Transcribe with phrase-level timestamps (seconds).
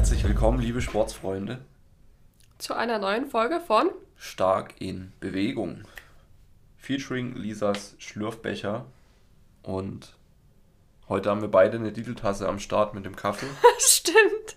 [0.00, 1.60] Herzlich willkommen, liebe Sportsfreunde.
[2.56, 5.82] Zu einer neuen Folge von Stark in Bewegung.
[6.78, 8.86] Featuring Lisas Schlürfbecher.
[9.62, 10.16] Und
[11.06, 13.44] heute haben wir beide eine Titeltasse am Start mit dem Kaffee.
[13.78, 14.56] Stimmt.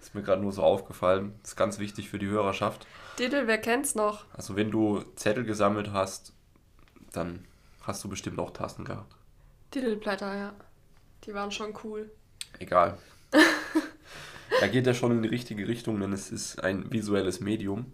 [0.00, 1.38] Ist mir gerade nur so aufgefallen.
[1.44, 2.88] ist ganz wichtig für die Hörerschaft.
[3.20, 4.24] Diddle, wer kennt's noch?
[4.32, 6.32] Also wenn du Zettel gesammelt hast,
[7.12, 7.46] dann
[7.82, 9.14] hast du bestimmt auch Tassen gehabt.
[9.72, 10.54] Diddleblätter, ja.
[11.22, 12.10] Die waren schon cool.
[12.58, 12.98] Egal.
[13.30, 17.92] Da geht er schon in die richtige Richtung, denn es ist ein visuelles Medium.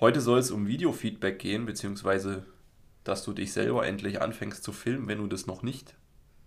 [0.00, 2.44] Heute soll es um Videofeedback gehen, beziehungsweise
[3.04, 5.94] dass du dich selber endlich anfängst zu filmen, wenn du das noch nicht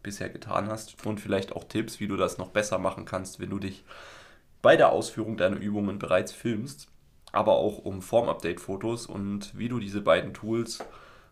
[0.03, 1.05] bisher getan hast.
[1.05, 3.83] Und vielleicht auch Tipps, wie du das noch besser machen kannst, wenn du dich
[4.61, 6.87] bei der Ausführung deiner Übungen bereits filmst.
[7.31, 10.79] Aber auch um Form-Update-Fotos und wie du diese beiden Tools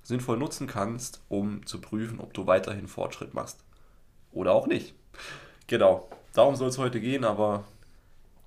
[0.01, 3.63] sinnvoll nutzen kannst, um zu prüfen, ob du weiterhin Fortschritt machst.
[4.33, 4.93] Oder auch nicht.
[5.67, 7.63] Genau, darum soll es heute gehen, aber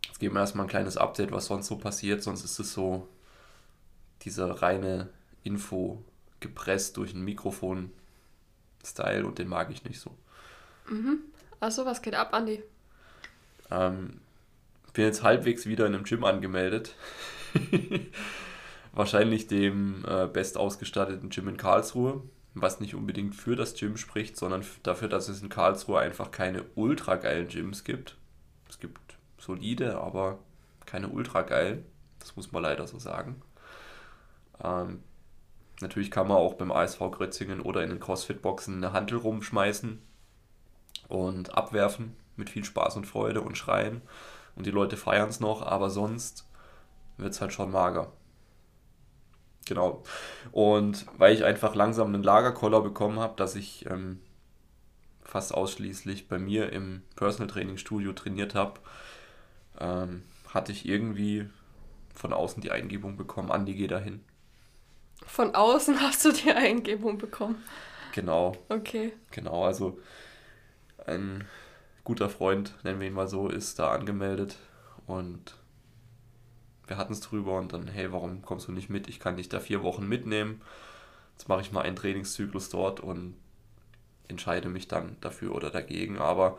[0.07, 2.23] jetzt geben wir erstmal ein kleines Update, was sonst so passiert.
[2.23, 3.09] Sonst ist es so
[4.23, 5.09] dieser reine
[5.45, 6.03] Info
[6.41, 10.11] gepresst durch ein Mikrofon-Style und den mag ich nicht so.
[10.89, 11.21] Mhm.
[11.61, 12.63] Also, was geht ab, Andi?
[13.71, 14.21] Ähm,
[14.93, 16.95] bin jetzt halbwegs wieder in einem Gym angemeldet.
[18.93, 22.23] Wahrscheinlich dem äh, bestausgestatteten Gym in Karlsruhe,
[22.63, 26.65] was nicht unbedingt für das Gym spricht, sondern dafür, dass es in Karlsruhe einfach keine
[26.75, 28.17] ultra geilen Gyms gibt.
[28.69, 30.39] Es gibt solide, aber
[30.87, 31.85] keine ultra geilen.
[32.19, 33.43] Das muss man leider so sagen.
[34.63, 35.03] Ähm,
[35.81, 40.01] natürlich kann man auch beim ASV Grötzingen oder in den CrossFit-Boxen eine Handel rumschmeißen
[41.09, 44.03] und abwerfen mit viel Spaß und Freude und Schreien.
[44.55, 46.49] Und die Leute feiern es noch, aber sonst
[47.19, 48.13] wird es halt schon mager.
[49.67, 50.03] Genau.
[50.53, 54.21] Und weil ich einfach langsam einen Lagerkoller bekommen habe, dass ich ähm,
[55.25, 58.81] fast ausschließlich bei mir im Personal Training Studio trainiert habe,
[59.79, 60.23] ähm,
[60.55, 61.49] hatte ich irgendwie
[62.15, 64.25] von außen die Eingebung bekommen, Andi, geh dahin.
[65.27, 67.63] Von außen hast du die Eingebung bekommen.
[68.13, 68.57] Genau.
[68.69, 69.13] Okay.
[69.33, 69.99] Genau, also
[71.05, 71.45] ein
[72.05, 74.57] guter Freund, nennen wir ihn mal so, ist da angemeldet
[75.07, 75.57] und
[76.87, 79.09] wir hatten es drüber und dann, hey, warum kommst du nicht mit?
[79.09, 80.61] Ich kann dich da vier Wochen mitnehmen.
[81.37, 83.35] Jetzt mache ich mal einen Trainingszyklus dort und
[84.29, 86.19] entscheide mich dann dafür oder dagegen.
[86.19, 86.59] Aber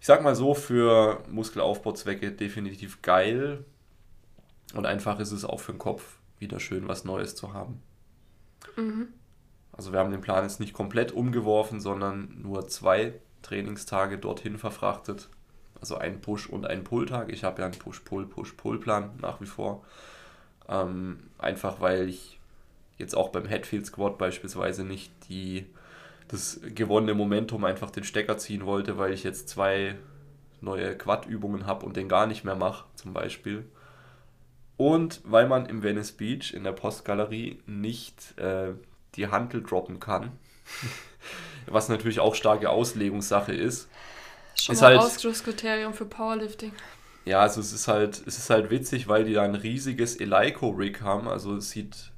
[0.00, 3.64] ich sag mal so, für Muskelaufbauzwecke definitiv geil.
[4.74, 7.82] Und einfach ist es auch für den Kopf wieder schön, was Neues zu haben.
[8.76, 9.08] Mhm.
[9.72, 15.28] Also wir haben den Plan jetzt nicht komplett umgeworfen, sondern nur zwei Trainingstage dorthin verfrachtet.
[15.80, 17.30] Also ein Push- und ein Pull-Tag.
[17.30, 19.84] Ich habe ja einen Push-Pull, Push-Pull-Plan nach wie vor.
[20.68, 22.38] Ähm, einfach weil ich
[22.98, 25.66] jetzt auch beim Headfield Squat beispielsweise nicht die,
[26.26, 29.94] das gewonnene Momentum einfach den Stecker ziehen wollte, weil ich jetzt zwei
[30.60, 33.64] neue Quad-Übungen habe und den gar nicht mehr mache, zum Beispiel.
[34.76, 38.72] Und weil man im Venice Beach in der Postgalerie nicht äh,
[39.14, 40.32] die Hantel droppen kann.
[41.66, 43.88] Was natürlich auch starke Auslegungssache ist.
[44.60, 46.72] Schon ist mal halt, Ausschlusskriterium für Powerlifting.
[47.24, 51.02] Ja, also es ist halt, es ist halt witzig, weil die da ein riesiges Eleiko-Rig
[51.02, 51.28] haben.
[51.28, 52.10] Also es sieht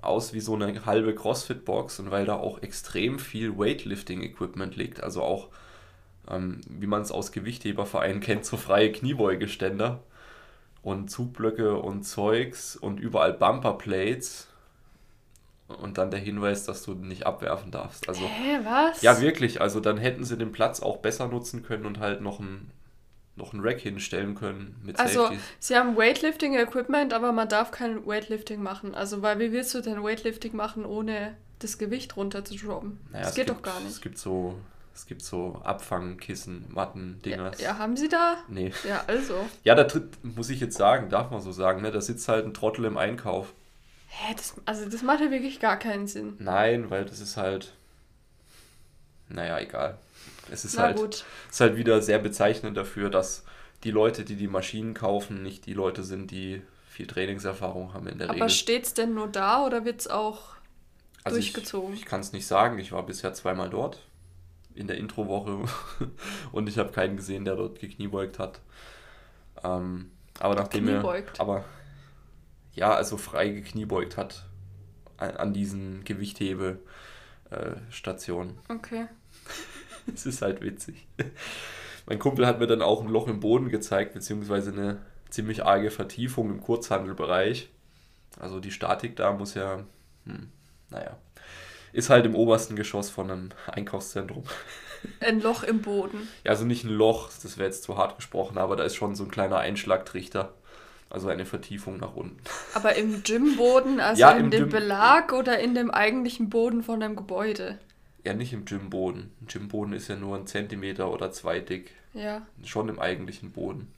[0.00, 5.22] aus wie so eine halbe CrossFit-Box und weil da auch extrem viel Weightlifting-Equipment liegt, also
[5.22, 5.48] auch,
[6.30, 10.00] ähm, wie man es aus Gewichthebervereinen kennt, so freie Kniebeugeständer
[10.82, 14.47] und Zugblöcke und Zeugs und überall Bumperplates
[15.68, 18.08] und dann der Hinweis, dass du nicht abwerfen darfst.
[18.08, 19.02] Also, Hä, was?
[19.02, 19.60] Ja, wirklich.
[19.60, 22.70] Also dann hätten sie den Platz auch besser nutzen können und halt noch ein,
[23.36, 25.42] noch ein Rack hinstellen können mit also, Safeties.
[25.58, 28.94] sie haben Weightlifting-Equipment, aber man darf kein Weightlifting machen.
[28.94, 32.98] Also, weil wie willst du denn Weightlifting machen, ohne das Gewicht runter zu droppen?
[33.12, 33.90] Naja, das geht gibt, doch gar nicht.
[33.90, 34.56] Es gibt so
[34.98, 37.60] es gibt so Abfangkissen, Matten, Dingers.
[37.60, 38.38] Ja, ja, haben sie da?
[38.48, 38.72] Nee.
[38.82, 39.46] Ja, also.
[39.62, 41.92] Ja, da tritt, muss ich jetzt sagen, darf man so sagen, ne?
[41.92, 43.54] Da sitzt halt ein Trottel im Einkauf.
[44.08, 46.36] Hä, das, also das macht ja wirklich gar keinen Sinn.
[46.38, 47.72] Nein, weil das ist halt.
[49.28, 49.98] Naja, egal.
[50.50, 51.24] Es ist, halt, gut.
[51.50, 53.44] ist halt wieder sehr bezeichnend dafür, dass
[53.84, 58.18] die Leute, die die Maschinen kaufen, nicht die Leute sind, die viel Trainingserfahrung haben in
[58.18, 58.42] der Aber Regel.
[58.44, 60.56] Aber steht es denn nur da oder wird es auch
[61.22, 61.92] also durchgezogen?
[61.92, 62.78] Ich, ich kann es nicht sagen.
[62.78, 64.00] Ich war bisher zweimal dort
[64.74, 65.64] in der Introwoche
[66.52, 68.60] und ich habe keinen gesehen, der dort gekniebeugt hat.
[69.62, 70.10] Ähm,
[70.40, 71.38] aber nachdem gekniebeugt.
[71.38, 71.40] er.
[71.40, 71.64] Aber
[72.78, 74.44] ja, also frei gekniebeugt hat
[75.18, 78.58] an diesen Gewichthebestationen.
[78.68, 79.06] Äh, okay.
[80.14, 81.06] Es ist halt witzig.
[82.06, 85.90] Mein Kumpel hat mir dann auch ein Loch im Boden gezeigt, beziehungsweise eine ziemlich arge
[85.90, 87.68] Vertiefung im Kurzhandelbereich.
[88.40, 89.84] Also die Statik da muss ja,
[90.24, 90.48] hm,
[90.88, 91.18] naja,
[91.92, 94.44] ist halt im obersten Geschoss von einem Einkaufszentrum.
[95.20, 96.26] ein Loch im Boden.
[96.44, 99.14] Ja, also nicht ein Loch, das wäre jetzt zu hart gesprochen, aber da ist schon
[99.14, 100.54] so ein kleiner Einschlagtrichter.
[101.10, 102.36] Also eine Vertiefung nach unten.
[102.74, 107.00] Aber im Gymboden, also Ja, in dem Gym- Belag oder in dem eigentlichen Boden von
[107.00, 107.78] dem Gebäude?
[108.24, 109.32] Ja, nicht im Gymboden.
[109.40, 111.92] Ein Gymboden ist ja nur ein Zentimeter oder zwei dick.
[112.14, 113.90] Ja, Schon im eigentlichen Boden.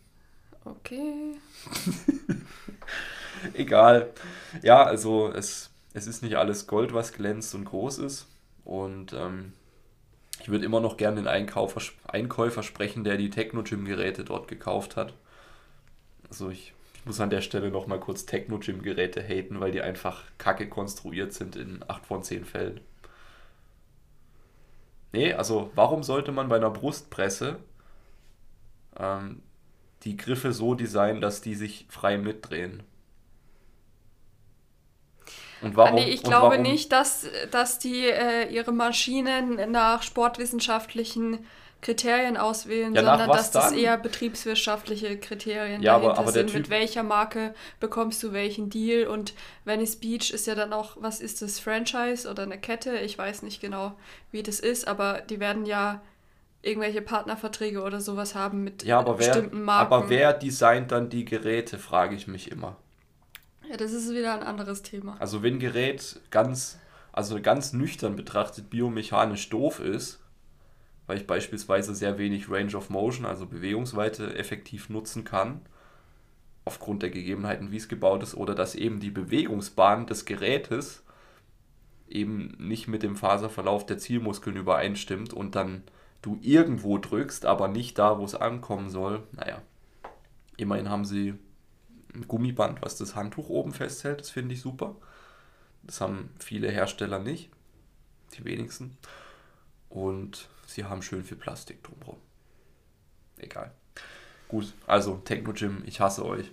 [0.64, 1.34] okay.
[3.54, 4.10] Egal.
[4.62, 8.26] Ja, also es, es ist nicht alles Gold, was glänzt und groß ist.
[8.64, 9.52] Und ähm,
[10.40, 15.14] ich würde immer noch gerne den Einkaufer, Einkäufer sprechen, der die Techno-Gym-Geräte dort gekauft hat.
[16.28, 20.24] Also ich, ich muss an der Stelle noch mal kurz Techno-Gym-Geräte haten, weil die einfach
[20.38, 22.80] kacke konstruiert sind in 8 von 10 Fällen.
[25.12, 27.60] Nee, also warum sollte man bei einer Brustpresse
[28.96, 29.42] ähm,
[30.04, 32.82] die Griffe so designen, dass die sich frei mitdrehen?
[35.60, 35.94] Und warum?
[35.96, 41.46] nee, ich glaube warum- nicht, dass, dass die äh, ihre Maschinen nach sportwissenschaftlichen
[41.82, 43.78] Kriterien auswählen, Ja, sondern dass das dann?
[43.78, 46.54] eher betriebswirtschaftliche Kriterien Ja, aber- dahinter aber der sind.
[46.54, 49.06] Mit welcher Marke bekommst du welchen Deal?
[49.06, 49.32] Und
[49.64, 52.98] Venice Beach ist ja dann auch, was ist das, Franchise oder eine Kette?
[52.98, 53.94] Ich weiß nicht genau,
[54.30, 56.02] wie das ist, aber die werden ja
[56.62, 59.92] irgendwelche Partnerverträge oder sowas haben mit Ja, aber wer, bestimmten Marken.
[59.94, 62.76] aber wer designt dann die Geräte, frage ich mich immer.
[63.70, 65.16] Ja, das ist wieder ein anderes Thema.
[65.18, 66.78] Also wenn ein Gerät ganz,
[67.12, 70.19] also ganz nüchtern betrachtet biomechanisch doof ist,
[71.10, 75.60] weil ich beispielsweise sehr wenig Range of Motion, also Bewegungsweite, effektiv nutzen kann,
[76.64, 81.02] aufgrund der Gegebenheiten, wie es gebaut ist, oder dass eben die Bewegungsbahn des Gerätes
[82.08, 85.82] eben nicht mit dem Faserverlauf der Zielmuskeln übereinstimmt und dann
[86.22, 89.24] du irgendwo drückst, aber nicht da, wo es ankommen soll.
[89.32, 89.62] Naja,
[90.58, 91.34] immerhin haben sie
[92.14, 94.20] ein Gummiband, was das Handtuch oben festhält.
[94.20, 94.94] Das finde ich super.
[95.82, 97.50] Das haben viele Hersteller nicht.
[98.38, 98.96] Die wenigsten.
[99.88, 102.18] Und sie haben schön viel Plastik drumherum.
[103.38, 103.72] Egal.
[104.48, 106.50] Gut, also Techno Gym, ich hasse euch.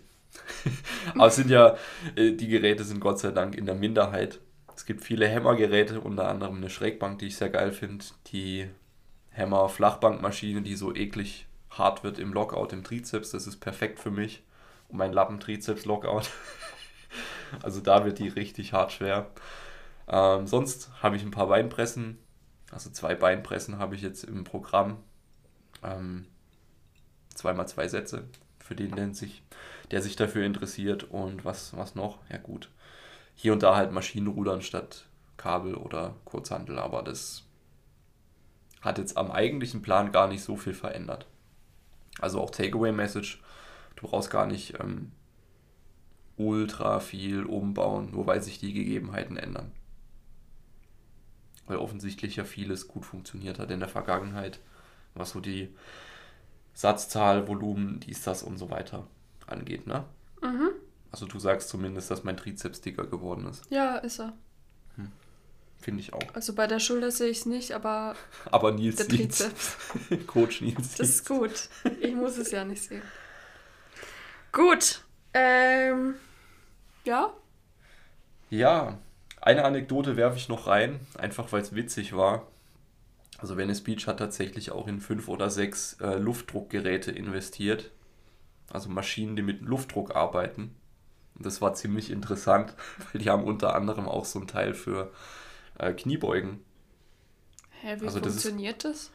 [1.14, 1.78] Aber es sind ja,
[2.16, 4.40] äh, die Geräte sind Gott sei Dank in der Minderheit.
[4.76, 8.06] Es gibt viele Hammer-Geräte, unter anderem eine Schrägbank, die ich sehr geil finde.
[8.28, 8.70] Die
[9.36, 13.32] Hammer-Flachbankmaschine, die so eklig hart wird im Lockout im Trizeps.
[13.32, 14.44] Das ist perfekt für mich.
[14.90, 16.30] Und mein Lappen-Trizeps-Lockout.
[17.64, 19.32] also da wird die richtig hart schwer.
[20.08, 22.20] Ähm, sonst habe ich ein paar Beinpressen.
[22.72, 24.98] Also zwei Beinpressen habe ich jetzt im Programm.
[25.84, 26.26] Ähm,
[27.34, 28.28] zweimal zwei Sätze
[28.60, 29.44] für den, der sich,
[29.92, 31.04] der sich dafür interessiert.
[31.04, 32.20] Und was, was noch?
[32.30, 32.70] Ja gut.
[33.36, 35.06] Hier und da halt Maschinenrudern statt
[35.38, 37.44] Kabel oder Kurzhandel, aber das
[38.82, 41.28] hat jetzt am eigentlichen Plan gar nicht so viel verändert.
[42.20, 43.42] Also auch Takeaway-Message,
[43.96, 45.12] du brauchst gar nicht ähm,
[46.36, 49.72] ultra viel umbauen, nur weil sich die Gegebenheiten ändern.
[51.68, 54.60] Weil offensichtlich ja vieles gut funktioniert hat in der Vergangenheit,
[55.14, 55.76] was so die
[56.74, 59.08] Satzzahl, Volumen, dies, das und so weiter
[59.48, 60.06] angeht, ne?
[60.42, 60.70] Mhm.
[61.12, 63.64] Also du sagst zumindest, dass mein Trizeps dicker geworden ist.
[63.70, 64.34] Ja, ist er.
[65.80, 66.34] Finde ich auch.
[66.34, 68.16] Also bei der Schulter sehe ich es nicht, aber
[68.52, 69.08] Aber Nils der.
[69.08, 69.78] Trizeps.
[70.28, 71.70] Coach Nils Das ist gut.
[72.02, 73.04] Ich muss es ja nicht sehen.
[74.52, 75.04] Gut.
[75.34, 76.16] Ähm,
[77.04, 77.32] ja.
[78.50, 78.98] Ja,
[79.48, 82.48] eine Anekdote werfe ich noch rein, einfach weil es witzig war.
[83.38, 87.92] Also Venice Beach hat tatsächlich auch in fünf oder sechs äh, Luftdruckgeräte investiert.
[88.72, 90.76] Also Maschinen, die mit Luftdruck arbeiten.
[91.36, 92.74] Und das war ziemlich interessant,
[93.14, 95.12] weil die haben unter anderem auch so ein Teil für
[95.78, 96.60] äh, Kniebeugen.
[97.82, 99.12] Hä, wie Also das ist- funktioniert das?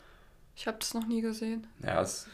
[0.54, 1.66] Ich habe das noch nie gesehen.
[1.82, 2.26] Ja, es,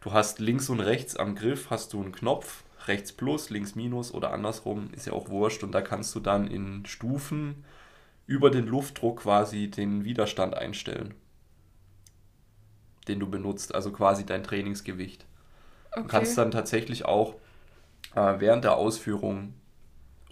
[0.00, 4.12] du hast links und rechts am Griff hast du einen Knopf, rechts plus, links minus
[4.12, 5.62] oder andersrum, ist ja auch wurscht.
[5.64, 7.64] Und da kannst du dann in Stufen
[8.26, 11.14] über den Luftdruck quasi den Widerstand einstellen,
[13.08, 15.24] den du benutzt, also quasi dein Trainingsgewicht.
[16.02, 16.08] Du Okay.
[16.08, 17.36] kannst dann tatsächlich auch
[18.14, 19.54] äh, während der Ausführung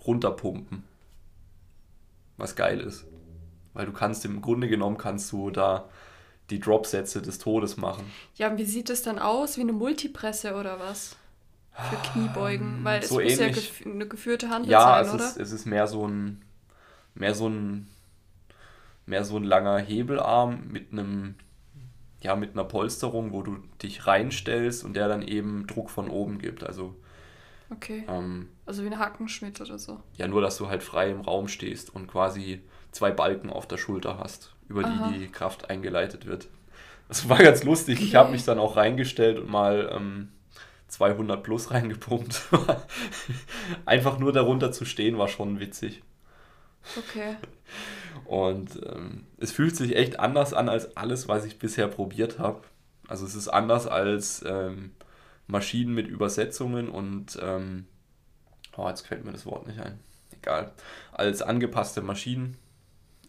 [0.06, 0.84] runterpumpen,
[2.36, 3.04] was geil ist.
[3.74, 5.88] Weil du kannst im Grunde genommen kannst du da
[6.50, 8.14] die Dropsätze des Todes machen.
[8.34, 9.56] Ja, und wie sieht das dann aus?
[9.56, 11.16] Wie eine Multipresse oder was?
[11.80, 12.84] Für Kniebeugen?
[12.84, 15.24] Weil es so muss ja eine geführte Handel Ja, sein, es oder?
[15.24, 16.42] ist, es ist mehr so ein
[17.14, 17.88] mehr so ein
[19.06, 21.34] mehr so ein langer Hebelarm mit einem
[22.22, 26.38] ja mit einer Polsterung, wo du dich reinstellst und der dann eben Druck von oben
[26.38, 26.62] gibt.
[26.64, 26.94] Also
[27.70, 28.04] Okay.
[28.08, 30.00] ähm, Also wie ein Hackenschmidt oder so.
[30.16, 33.76] ja nur, dass du halt frei im Raum stehst und quasi zwei Balken auf der
[33.78, 34.84] Schulter hast, über Aha.
[34.84, 36.48] die die Kraft eingeleitet wird.
[37.08, 38.02] Das war ganz lustig.
[38.02, 38.32] Ich habe Okay.
[38.32, 40.28] mich dann auch reingestellt und mal ähm,
[40.90, 42.42] 200 plus reingepumpt.
[43.86, 46.02] Einfach nur darunter zu stehen war schon witzig.
[46.96, 47.36] Okay.
[48.24, 52.62] Und ähm, es fühlt sich echt anders an als alles, was ich bisher probiert habe.
[53.08, 54.92] Also es ist anders als ähm,
[55.46, 57.86] Maschinen mit Übersetzungen und ähm,
[58.76, 59.98] oh, jetzt fällt mir das Wort nicht ein.
[60.32, 60.72] Egal.
[61.12, 62.56] Als angepasste Maschinen.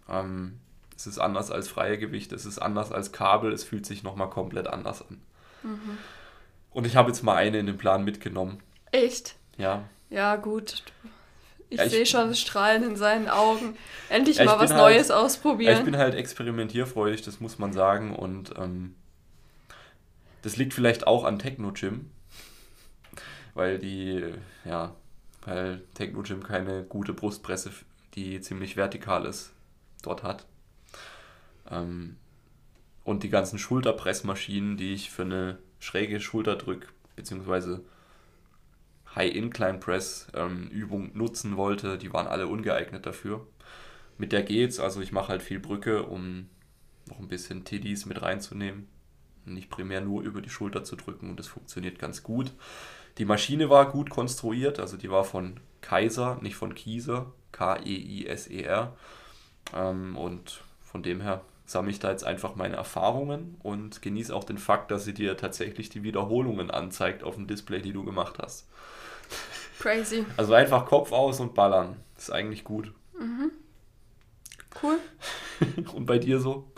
[0.07, 0.59] Ähm,
[0.95, 4.29] es ist anders als freie Gewicht, es ist anders als Kabel, es fühlt sich nochmal
[4.29, 5.19] komplett anders an.
[5.63, 5.97] Mhm.
[6.73, 8.59] Und ich habe jetzt mal eine in den Plan mitgenommen.
[8.91, 9.35] Echt?
[9.57, 9.83] Ja.
[10.09, 10.83] Ja, gut.
[11.69, 13.77] Ich, ja, ich sehe schon das Strahlen in seinen Augen.
[14.09, 15.71] Endlich ja, mal was halt, Neues ausprobieren.
[15.71, 18.15] Ja, ich bin halt experimentierfreudig, das muss man sagen.
[18.15, 18.95] Und ähm,
[20.41, 22.09] das liegt vielleicht auch an Techno Gym.
[23.53, 24.33] Weil die,
[24.65, 24.95] ja,
[25.45, 27.71] weil Techno Gym keine gute Brustpresse,
[28.15, 29.51] die ziemlich vertikal ist,
[30.03, 30.45] dort hat.
[31.69, 32.17] Ähm,
[33.03, 37.79] und die ganzen Schulterpressmaschinen, die ich für eine schräge Schulterdrück- bzw.
[39.13, 43.45] High-Incline-Press-Übung ähm, nutzen wollte, die waren alle ungeeignet dafür.
[44.17, 46.47] Mit der geht's, also ich mache halt viel Brücke, um
[47.09, 48.87] noch ein bisschen Tiddies mit reinzunehmen.
[49.43, 52.53] Nicht primär nur über die Schulter zu drücken und das funktioniert ganz gut.
[53.17, 58.95] Die Maschine war gut konstruiert, also die war von Kaiser, nicht von Kieser, K-E-I-S-E-R.
[59.73, 61.41] Ähm, und von dem her
[61.71, 65.37] sammle ich da jetzt einfach meine Erfahrungen und genieße auch den Fakt, dass sie dir
[65.37, 68.67] tatsächlich die Wiederholungen anzeigt auf dem Display, die du gemacht hast.
[69.79, 70.25] Crazy.
[70.37, 71.95] Also einfach Kopf aus und ballern.
[72.17, 72.93] Ist eigentlich gut.
[73.17, 73.51] Mhm.
[74.81, 74.99] Cool.
[75.93, 76.71] und bei dir so?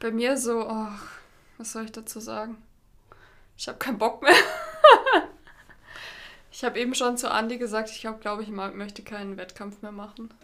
[0.00, 0.88] Bei mir so, oh,
[1.58, 2.56] was soll ich dazu sagen?
[3.56, 4.34] Ich habe keinen Bock mehr.
[6.50, 10.34] ich habe eben schon zu Andi gesagt, ich glaube, ich möchte keinen Wettkampf mehr machen.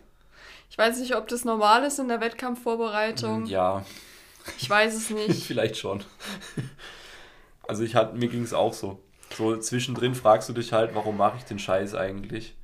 [0.70, 3.46] Ich weiß nicht, ob das normal ist in der Wettkampfvorbereitung.
[3.46, 3.84] Ja.
[4.58, 5.44] Ich weiß es nicht.
[5.44, 6.04] Vielleicht schon.
[7.66, 9.02] Also ich hatte, mir ging es auch so.
[9.36, 12.56] So zwischendrin fragst du dich halt, warum mache ich den Scheiß eigentlich?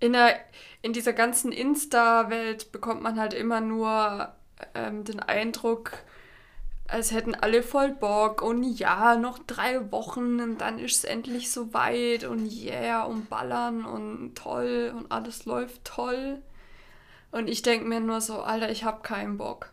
[0.00, 0.38] In, der,
[0.82, 4.32] in dieser ganzen Insta-Welt bekommt man halt immer nur
[4.74, 5.92] ähm, den Eindruck,
[6.88, 11.50] als hätten alle voll Bock und ja, noch drei Wochen und dann ist es endlich
[11.50, 16.42] soweit und yeah und ballern und toll und alles läuft toll.
[17.34, 19.72] Und ich denke mir nur so, Alter, ich habe keinen Bock.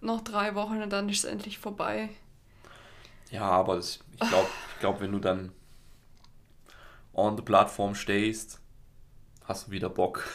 [0.00, 2.10] Noch drei Wochen und dann ist es endlich vorbei.
[3.28, 5.50] Ja, aber das, ich glaube, ich glaub, wenn du dann
[7.12, 8.60] on the Plattform stehst,
[9.46, 10.28] hast du wieder Bock.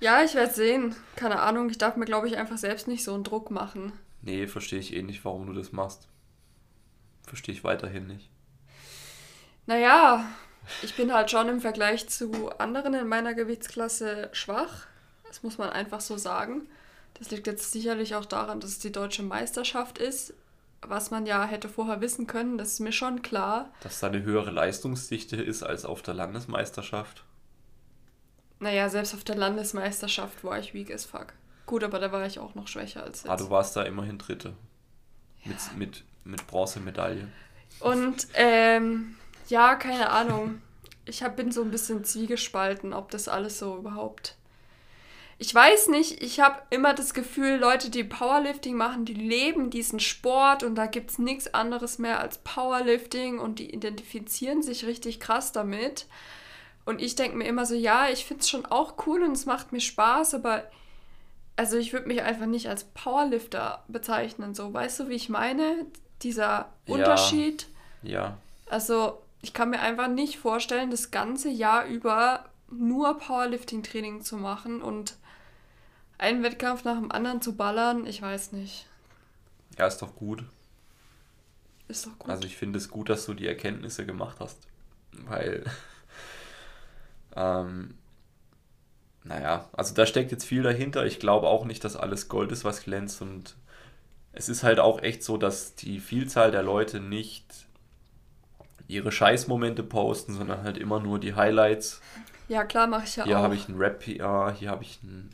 [0.00, 0.94] Ja, ich werde sehen.
[1.16, 3.94] Keine Ahnung, ich darf mir, glaube ich, einfach selbst nicht so einen Druck machen.
[4.20, 6.08] Nee, verstehe ich eh nicht, warum du das machst.
[7.26, 8.28] Verstehe ich weiterhin nicht.
[9.64, 10.26] Naja,
[10.82, 14.88] ich bin halt schon im Vergleich zu anderen in meiner Gewichtsklasse schwach.
[15.32, 16.68] Das muss man einfach so sagen.
[17.14, 20.34] Das liegt jetzt sicherlich auch daran, dass es die deutsche Meisterschaft ist.
[20.82, 23.72] Was man ja hätte vorher wissen können, das ist mir schon klar.
[23.80, 27.24] Dass da eine höhere Leistungsdichte ist als auf der Landesmeisterschaft.
[28.60, 31.28] Naja, selbst auf der Landesmeisterschaft war ich weak as fuck.
[31.64, 33.30] Gut, aber da war ich auch noch schwächer als jetzt.
[33.30, 34.52] Ah, du warst da immerhin Dritte.
[35.44, 35.52] Ja.
[35.52, 37.26] Mit, mit, mit Bronzemedaille.
[37.80, 39.16] Und, ähm,
[39.48, 40.60] ja, keine Ahnung.
[41.06, 44.36] Ich hab, bin so ein bisschen zwiegespalten, ob das alles so überhaupt
[45.42, 49.98] ich weiß nicht, ich habe immer das Gefühl, Leute, die Powerlifting machen, die leben diesen
[49.98, 55.18] Sport und da gibt es nichts anderes mehr als Powerlifting und die identifizieren sich richtig
[55.18, 56.06] krass damit.
[56.84, 59.44] Und ich denke mir immer so, ja, ich finde es schon auch cool und es
[59.44, 60.62] macht mir Spaß, aber
[61.56, 65.86] also ich würde mich einfach nicht als Powerlifter bezeichnen, so, weißt du, wie ich meine?
[66.22, 67.66] Dieser Unterschied.
[68.04, 68.12] Ja.
[68.12, 68.38] ja.
[68.70, 74.80] Also ich kann mir einfach nicht vorstellen, das ganze Jahr über nur Powerlifting-Training zu machen
[74.80, 75.16] und
[76.18, 78.86] einen Wettkampf nach dem anderen zu ballern, ich weiß nicht.
[79.78, 80.44] Ja, ist doch gut.
[81.88, 82.30] Ist doch gut.
[82.30, 84.58] Also ich finde es gut, dass du die Erkenntnisse gemacht hast.
[85.12, 85.64] Weil,
[87.36, 87.94] ähm,
[89.24, 91.04] naja, also da steckt jetzt viel dahinter.
[91.04, 93.20] Ich glaube auch nicht, dass alles Gold ist, was glänzt.
[93.22, 93.56] Und
[94.32, 97.66] es ist halt auch echt so, dass die Vielzahl der Leute nicht
[98.88, 102.00] ihre Scheißmomente posten, sondern halt immer nur die Highlights.
[102.48, 103.38] Ja, klar, mache ich ja hier auch.
[103.38, 105.30] Hier habe ich ein Rap-PR, hier habe ich ein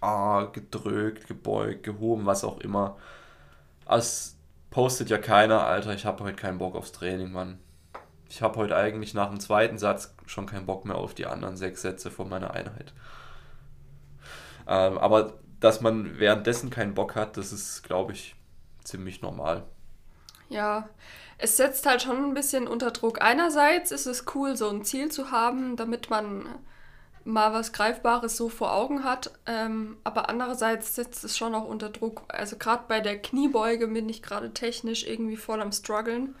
[0.00, 2.96] PA gedrückt, gebeugt, gehoben, was auch immer.
[3.86, 4.36] Es
[4.70, 7.58] postet ja keiner, Alter, ich habe heute keinen Bock aufs Training, Mann.
[8.28, 11.56] Ich habe heute eigentlich nach dem zweiten Satz schon keinen Bock mehr auf die anderen
[11.56, 12.94] sechs Sätze von meiner Einheit.
[14.66, 18.34] Ähm, aber dass man währenddessen keinen Bock hat, das ist, glaube ich,
[18.82, 19.64] ziemlich normal.
[20.48, 20.88] Ja,
[21.38, 23.22] es setzt halt schon ein bisschen unter Druck.
[23.22, 26.46] Einerseits ist es cool, so ein Ziel zu haben, damit man
[27.24, 29.30] mal was Greifbares so vor Augen hat.
[29.46, 32.22] Ähm, aber andererseits setzt es schon auch unter Druck.
[32.28, 36.34] Also gerade bei der Kniebeuge bin ich gerade technisch irgendwie voll am struggeln.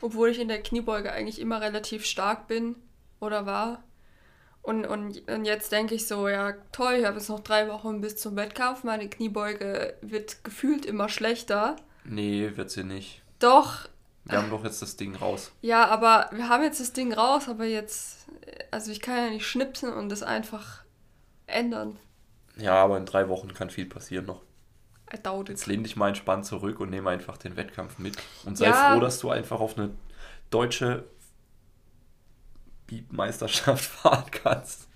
[0.00, 2.76] Obwohl ich in der Kniebeuge eigentlich immer relativ stark bin
[3.20, 3.82] oder war.
[4.62, 8.00] Und, und, und jetzt denke ich so, ja toll, ich habe jetzt noch drei Wochen
[8.00, 8.84] bis zum Wettkampf.
[8.84, 11.76] Meine Kniebeuge wird gefühlt immer schlechter.
[12.04, 13.22] Nee, wird sie nicht.
[13.38, 13.88] Doch.
[14.28, 15.52] Wir haben doch jetzt das Ding raus.
[15.62, 18.26] Ja, aber wir haben jetzt das Ding raus, aber jetzt,
[18.70, 20.84] also ich kann ja nicht schnipsen und das einfach
[21.46, 21.98] ändern.
[22.56, 24.42] Ja, aber in drei Wochen kann viel passieren noch.
[25.10, 25.26] It.
[25.48, 28.18] Jetzt lehn dich mal entspannt zurück und nehme einfach den Wettkampf mit.
[28.44, 28.92] Und sei Ja.
[28.92, 29.90] froh, dass du einfach auf eine
[30.50, 31.04] deutsche
[32.86, 34.88] Beatmeisterschaft fahren kannst.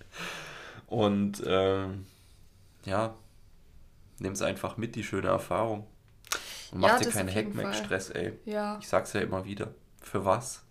[0.87, 2.05] Und ähm,
[2.85, 3.15] ja,
[4.19, 5.87] nimm es einfach mit, die schöne Erfahrung.
[6.73, 8.39] Und mach Ja, dir keinen Hackmack-Stress, ey.
[8.45, 8.79] Ja.
[8.81, 9.69] Ich sag's ja immer wieder.
[10.01, 10.65] Für was?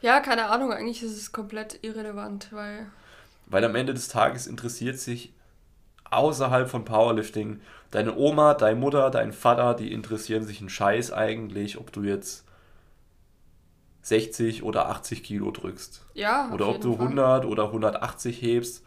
[0.00, 2.86] Ja, keine Ahnung, eigentlich ist es komplett irrelevant, weil.
[3.46, 5.32] Weil am Ende des Tages interessiert sich
[6.10, 11.78] außerhalb von Powerlifting deine Oma, deine Mutter, dein Vater, die interessieren sich einen Scheiß eigentlich,
[11.78, 12.44] ob du jetzt
[14.02, 16.06] 60 oder 80 Kilo drückst.
[16.14, 17.06] Ja, Oder ob du Fall.
[17.06, 18.84] 100 oder 180 hebst.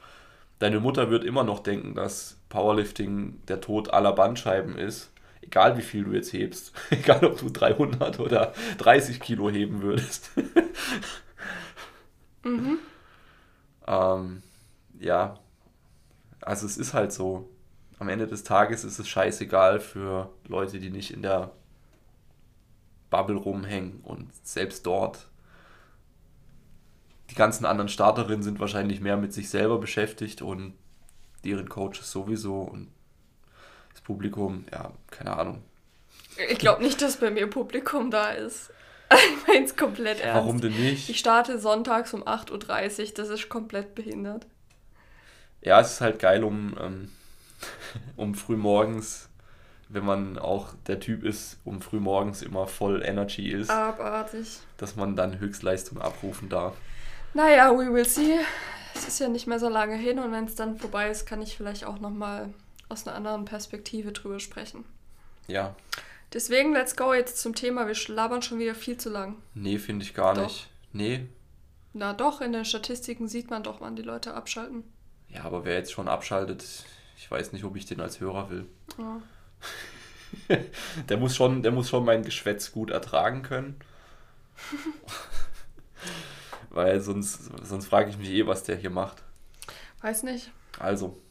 [0.59, 5.11] Deine Mutter wird immer noch denken, dass Powerlifting der Tod aller Bandscheiben ist.
[5.41, 6.73] Egal wie viel du jetzt hebst.
[6.89, 10.31] Egal ob du 300 oder 30 Kilo heben würdest.
[12.43, 12.79] Mhm.
[13.85, 14.41] Ähm,
[14.99, 15.37] ja,
[16.41, 17.49] also es ist halt so.
[17.99, 21.51] Am Ende des Tages ist es scheißegal für Leute, die nicht in der
[23.11, 25.29] Bubble rumhängen und selbst dort.
[27.29, 30.73] Die ganzen anderen Starterinnen sind wahrscheinlich mehr mit sich selber beschäftigt und
[31.45, 32.91] deren Coaches sowieso und
[34.01, 35.63] das Publikum, ja, keine Ahnung.
[36.49, 38.71] Ich glaube nicht, dass bei mir Publikum da ist.
[39.13, 40.35] Ich meine es komplett ernst.
[40.35, 41.09] Warum denn nicht?
[41.09, 44.45] Ich starte sonntags um 8.30 Uhr, das ist komplett behindert.
[45.61, 47.11] Ja, es ist halt geil, um, ähm,
[48.15, 49.27] um früh morgens,
[49.89, 54.59] wenn man auch der Typ ist, um früh morgens immer voll Energy ist, Abartig.
[54.77, 56.75] dass man dann Höchstleistung abrufen darf.
[57.33, 58.39] Naja, we will see.
[58.95, 61.41] Es ist ja nicht mehr so lange hin und wenn es dann vorbei ist, kann
[61.41, 62.53] ich vielleicht auch nochmal
[62.91, 64.85] aus einer anderen Perspektive drüber sprechen.
[65.47, 65.75] Ja,
[66.33, 67.87] Deswegen, let's go jetzt zum Thema.
[67.87, 69.35] Wir schlabbern schon wieder viel zu lang.
[69.53, 70.43] nee, finde ich gar Doch.
[70.43, 70.69] nicht.
[70.93, 71.27] Nee,
[71.93, 74.85] Na doch, in den Statistiken sieht man doch, wann die Leute abschalten.
[75.27, 76.63] ja, aber wer jetzt schon abschaltet,
[77.17, 78.65] ich weiß nicht, ob ich den als Hörer will.
[78.97, 79.21] Ja.
[81.09, 83.75] Der muss schon, der muss schon mein Geschwätz gut ertragen können.
[86.69, 89.21] Weil sonst, sonst frage ich mich eh, was der hier macht.
[90.01, 90.51] Weiß nicht.
[90.79, 91.21] Also,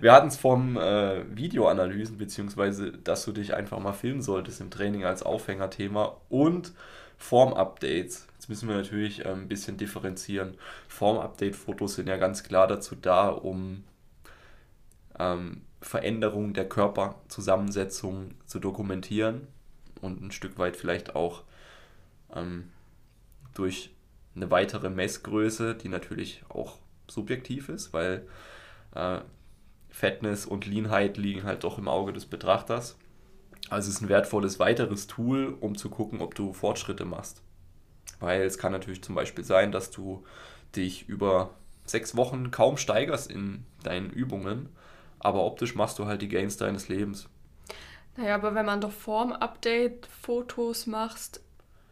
[0.00, 4.70] wir hatten es vom äh, Videoanalysen, beziehungsweise, dass du dich einfach mal filmen solltest im
[4.70, 6.72] Training als Aufhängerthema und
[7.18, 8.26] Form-Updates.
[8.34, 10.54] Jetzt müssen wir natürlich äh, ein bisschen differenzieren.
[10.88, 13.84] Form-Update-Fotos sind ja ganz klar dazu da, um
[15.18, 19.46] ähm, Veränderungen der Körperzusammensetzung zu dokumentieren
[20.00, 21.44] und ein Stück weit vielleicht auch
[22.34, 22.70] ähm,
[23.54, 23.90] durch
[24.34, 28.26] eine weitere Messgröße, die natürlich auch subjektiv ist, weil
[28.94, 29.20] äh,
[29.96, 32.98] Fatness und Leanheit liegen halt doch im Auge des Betrachters.
[33.70, 37.42] Also es ist ein wertvolles weiteres Tool, um zu gucken, ob du Fortschritte machst.
[38.20, 40.24] Weil es kann natürlich zum Beispiel sein, dass du
[40.76, 41.50] dich über
[41.86, 44.70] sechs Wochen kaum steigerst in deinen Übungen,
[45.20, 47.28] aber optisch machst du halt die Gains deines Lebens.
[48.16, 51.40] Naja, aber wenn man doch Form-Update-Fotos machst,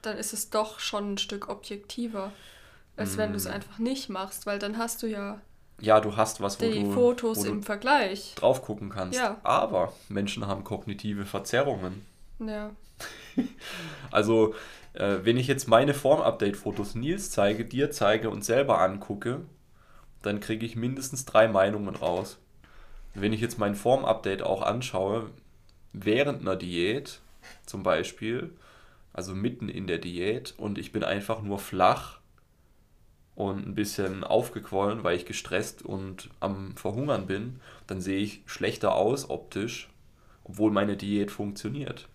[0.02, 2.32] dann ist es doch schon ein Stück objektiver,
[2.96, 3.48] als wenn du es Mm.
[3.48, 5.40] einfach nicht machst, weil dann hast du ja
[5.80, 8.34] Ja, du hast was, wo die du, Fotos wo du im Vergleich.
[8.36, 9.18] drauf gucken kannst.
[9.18, 9.38] Ja.
[9.42, 12.04] Aber Menschen haben kognitive Verzerrungen.
[12.38, 12.70] Ja.
[14.12, 14.54] Also,
[14.92, 19.40] äh, wenn ich jetzt meine Form-Update-Fotos Nils zeige, dir zeige und selber angucke,
[20.22, 22.38] dann kriege ich mindestens drei Meinungen raus.
[23.14, 25.30] Wenn ich jetzt mein Form-Update auch anschaue,
[25.92, 27.20] während einer Diät
[27.66, 28.52] zum Beispiel,
[29.12, 32.20] also mitten in der Diät, und ich bin einfach nur flach
[33.34, 38.94] und ein bisschen aufgequollen, weil ich gestresst und am Verhungern bin, dann sehe ich schlechter
[38.94, 39.90] aus optisch,
[40.44, 42.08] obwohl meine Diät funktioniert.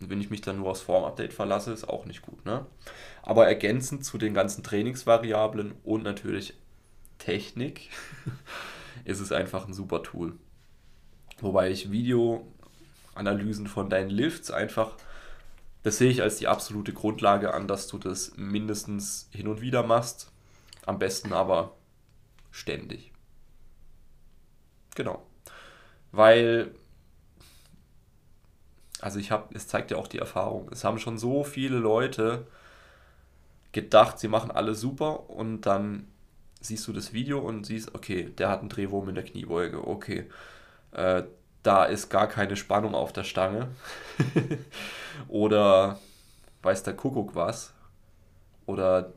[0.00, 2.44] Und wenn ich mich dann nur aufs Formupdate verlasse, ist auch nicht gut.
[2.44, 2.66] Ne?
[3.22, 6.54] Aber ergänzend zu den ganzen Trainingsvariablen und natürlich
[7.18, 7.90] Technik
[9.04, 10.34] ist es einfach ein super Tool.
[11.40, 14.96] Wobei ich Videoanalysen von deinen Lifts einfach,
[15.82, 19.82] das sehe ich als die absolute Grundlage an, dass du das mindestens hin und wieder
[19.82, 20.30] machst.
[20.86, 21.76] Am besten aber
[22.50, 23.12] ständig.
[24.94, 25.24] Genau.
[26.10, 26.74] Weil
[29.02, 30.70] also ich habe, es zeigt ja auch die Erfahrung.
[30.70, 32.46] Es haben schon so viele Leute
[33.72, 36.06] gedacht, sie machen alles super und dann
[36.60, 40.30] siehst du das Video und siehst, okay, der hat einen Drehwurm in der Kniebeuge, okay,
[40.92, 41.24] äh,
[41.62, 43.68] da ist gar keine Spannung auf der Stange
[45.28, 45.98] oder
[46.62, 47.72] weiß der Kuckuck was
[48.66, 49.12] oder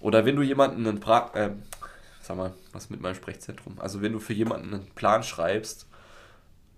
[0.00, 1.50] Oder wenn du jemanden einen pra äh,
[2.22, 3.78] sag mal, was mit meinem Sprechzentrum.
[3.80, 5.86] Also wenn du für jemanden einen Plan schreibst,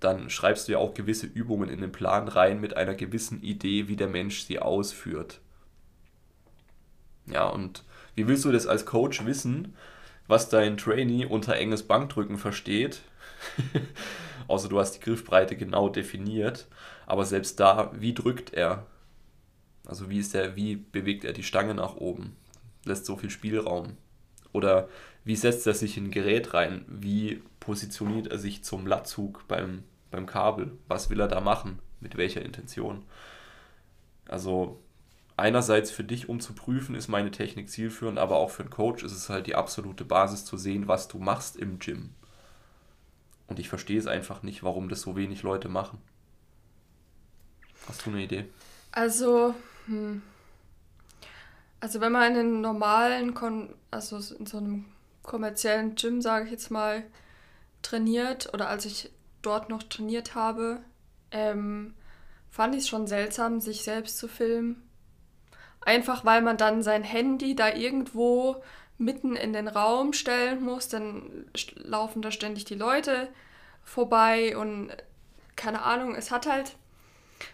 [0.00, 3.88] dann schreibst du ja auch gewisse Übungen in den Plan rein mit einer gewissen Idee,
[3.88, 5.40] wie der Mensch sie ausführt.
[7.26, 9.76] Ja, und wie willst du das als Coach wissen,
[10.26, 13.02] was dein Trainee unter enges Bankdrücken versteht?
[14.48, 16.66] Außer du hast die Griffbreite genau definiert.
[17.06, 18.86] Aber selbst da, wie drückt er?
[19.86, 22.36] Also wie ist der, wie bewegt er die Stange nach oben?
[22.84, 23.96] Lässt so viel Spielraum.
[24.52, 24.88] Oder
[25.24, 26.84] wie setzt er sich in ein Gerät rein?
[26.88, 30.72] Wie positioniert er sich zum Latzug beim, beim Kabel?
[30.88, 31.78] Was will er da machen?
[32.00, 33.04] Mit welcher Intention?
[34.26, 34.80] Also
[35.36, 39.02] einerseits für dich, um zu prüfen, ist meine Technik zielführend, aber auch für einen Coach
[39.02, 42.10] ist es halt die absolute Basis zu sehen, was du machst im Gym.
[43.50, 45.98] Und ich verstehe es einfach nicht, warum das so wenig Leute machen.
[47.88, 48.46] Hast du eine Idee?
[48.92, 49.54] Also,
[49.86, 50.22] hm.
[51.80, 54.84] also wenn man in einem normalen, Kon also in so einem
[55.22, 57.02] kommerziellen Gym, sage ich jetzt mal,
[57.82, 59.10] trainiert oder als ich
[59.42, 60.80] dort noch trainiert habe,
[61.32, 61.94] ähm,
[62.50, 64.88] fand ich es schon seltsam, sich selbst zu filmen.
[65.80, 68.62] Einfach weil man dann sein Handy da irgendwo
[69.00, 73.28] mitten in den Raum stellen muss, dann laufen da ständig die Leute
[73.82, 74.90] vorbei und
[75.56, 76.76] keine Ahnung, es hat halt.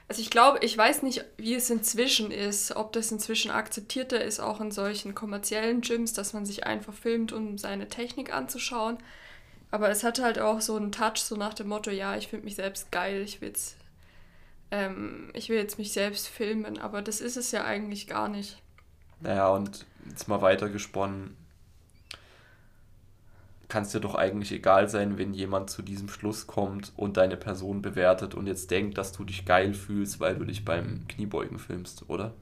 [0.09, 4.41] Also ich glaube, ich weiß nicht, wie es inzwischen ist, ob das inzwischen akzeptierter ist,
[4.41, 8.99] auch in solchen kommerziellen Gyms, dass man sich einfach filmt, um seine Technik anzuschauen.
[9.71, 12.45] Aber es hat halt auch so einen Touch, so nach dem Motto, ja, ich finde
[12.45, 13.77] mich selbst geil, ich will jetzt,
[14.73, 18.61] ähm, ich will jetzt mich selbst filmen, aber das ist es ja eigentlich gar nicht.
[19.21, 21.37] Naja, und jetzt mal weitergesponnen,
[23.69, 27.37] kann es dir doch eigentlich egal sein, wenn jemand zu diesem Schluss kommt und deine
[27.37, 31.59] Person bewertet und jetzt denkt, dass du dich geil fühlst, weil du dich beim Kniebeugen
[31.59, 32.33] filmst, oder?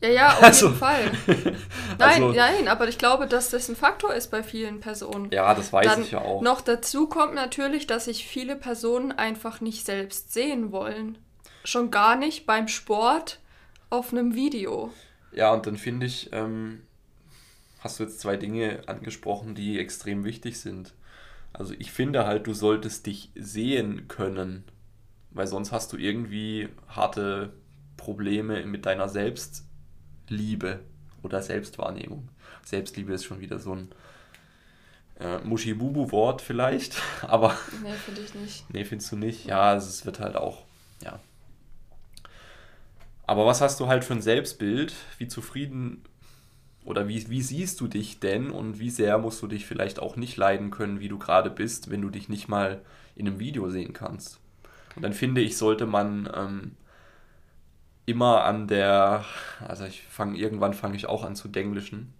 [0.00, 1.12] Ja, ja, auf also, jeden Fall.
[1.98, 5.30] Nein, also, nein, aber ich glaube, dass das ein Faktor ist bei vielen Personen.
[5.30, 6.42] Ja, das weiß Dann ich ja auch.
[6.42, 11.16] Noch dazu kommt natürlich, dass sich viele Personen einfach nicht selbst sehen wollen.
[11.64, 13.38] Schon gar nicht beim Sport
[13.88, 14.90] auf einem Video.
[15.34, 16.82] Ja, und dann finde ich, ähm,
[17.80, 20.94] hast du jetzt zwei Dinge angesprochen, die extrem wichtig sind.
[21.52, 24.64] Also ich finde halt, du solltest dich sehen können,
[25.30, 27.52] weil sonst hast du irgendwie harte
[27.96, 30.80] Probleme mit deiner Selbstliebe
[31.22, 32.28] oder Selbstwahrnehmung.
[32.64, 33.88] Selbstliebe ist schon wieder so ein
[35.20, 37.56] äh, Muschibubu-Wort vielleicht, aber...
[37.82, 38.70] Nee, finde ich nicht.
[38.70, 39.44] Nee, findest du nicht?
[39.46, 40.64] Ja, also es wird halt auch,
[41.02, 41.20] ja.
[43.26, 44.94] Aber was hast du halt für ein Selbstbild?
[45.18, 46.02] Wie zufrieden
[46.84, 50.16] oder wie, wie siehst du dich denn und wie sehr musst du dich vielleicht auch
[50.16, 52.82] nicht leiden können, wie du gerade bist, wenn du dich nicht mal
[53.16, 54.38] in einem Video sehen kannst?
[54.94, 56.72] Und dann finde ich, sollte man ähm,
[58.06, 59.24] immer an der,
[59.66, 62.12] also ich fange, irgendwann fange ich auch an zu denglischen.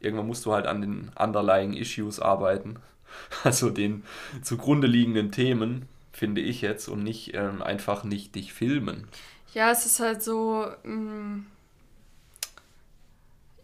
[0.00, 2.78] Irgendwann musst du halt an den underlying Issues arbeiten,
[3.44, 4.02] also den
[4.42, 9.06] zugrunde liegenden Themen, finde ich jetzt, und nicht ähm, einfach nicht dich filmen.
[9.54, 10.66] Ja, es ist halt so.
[10.84, 11.46] Mh mm,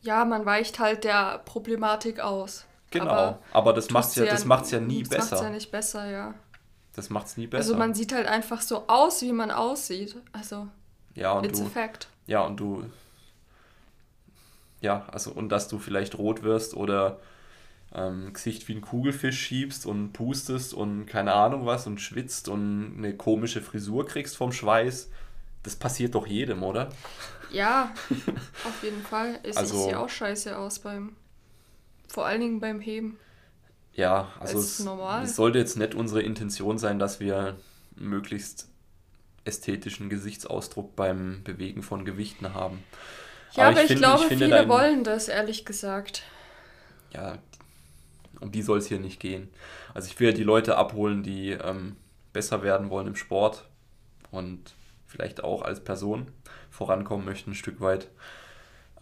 [0.07, 2.65] ja, man weicht halt der Problematik aus.
[2.91, 5.21] Genau, aber, aber das macht es ja, das macht's ja nie das besser.
[5.23, 6.35] Das macht ja nicht besser, ja.
[6.95, 7.63] Das macht es nie besser.
[7.63, 10.17] Also man sieht halt einfach so aus, wie man aussieht.
[10.33, 10.69] Also,
[11.15, 12.09] ja, und it's du, a fact.
[12.27, 12.85] Ja, und du,
[14.81, 17.19] ja, also und dass du vielleicht rot wirst oder
[17.93, 22.95] ähm, Gesicht wie ein Kugelfisch schiebst und pustest und keine Ahnung was und schwitzt und
[22.97, 25.11] eine komische Frisur kriegst vom Schweiß,
[25.67, 26.89] das passiert doch jedem, oder?
[27.51, 27.93] Ja,
[28.65, 29.41] auf jeden Fall.
[29.43, 31.17] Es also, sieht auch scheiße aus beim.
[32.09, 33.19] Vor allen Dingen beim Heben.
[33.93, 37.57] Ja, also es, es, sollte jetzt nicht unsere Intention sein, dass wir
[37.97, 38.69] möglichst
[39.45, 42.85] ästhetischen Gesichtsausdruck beim Bewegen von Gewichten haben.
[43.53, 46.23] Ja, aber, aber ich, ich, glaube, ich viele dein, wollen das, ehrlich gesagt.
[47.13, 47.39] Ja,
[48.41, 49.49] um die soll es hier nicht gehen.
[49.95, 51.97] Also ich will ja die Leute abholen, die ähm,
[52.33, 53.65] besser werden wollen im Sport
[54.31, 54.75] und
[55.07, 56.31] vielleicht auch als Person
[56.71, 58.09] vorankommen möchten, ein Stück weit.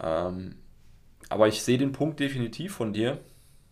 [0.00, 0.56] Ähm,
[1.28, 3.20] aber ich sehe den Punkt definitiv von dir.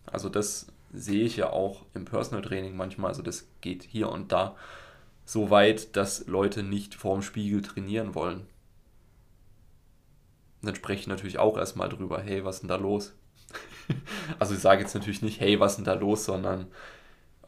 [0.05, 3.09] Also das sehe ich ja auch im Personal Training manchmal.
[3.09, 4.55] Also das geht hier und da
[5.25, 8.41] so weit, dass Leute nicht vorm Spiegel trainieren wollen.
[10.61, 13.13] Und dann spreche ich natürlich auch erstmal drüber, hey, was ist denn da los?
[14.39, 16.67] also ich sage jetzt natürlich nicht, hey, was ist denn da los, sondern,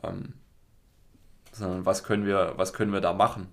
[0.03, 0.33] ähm,
[1.51, 3.47] sondern was können wir, was können wir da machen?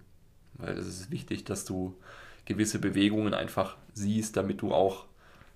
[0.63, 1.97] Weil es ist wichtig, dass du
[2.45, 5.07] gewisse Bewegungen einfach siehst, damit du auch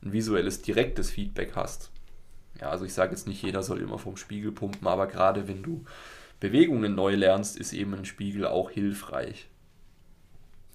[0.03, 1.91] ein visuelles, direktes Feedback hast.
[2.61, 5.63] Ja, also ich sage jetzt nicht, jeder soll immer vom Spiegel pumpen, aber gerade wenn
[5.63, 5.85] du
[6.41, 9.49] Bewegungen neu lernst, ist eben ein Spiegel auch hilfreich.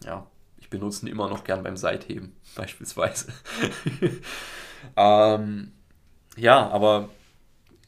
[0.04, 3.32] Ja, ich benutze ihn immer noch gern beim Seitheben, beispielsweise.
[4.96, 5.72] ähm,
[6.38, 7.10] ja, aber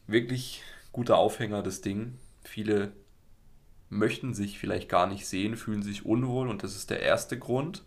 [0.08, 2.18] wirklich guter Aufhänger, das Ding.
[2.44, 2.92] Viele
[3.98, 7.84] möchten sich vielleicht gar nicht sehen, fühlen sich unwohl und das ist der erste Grund.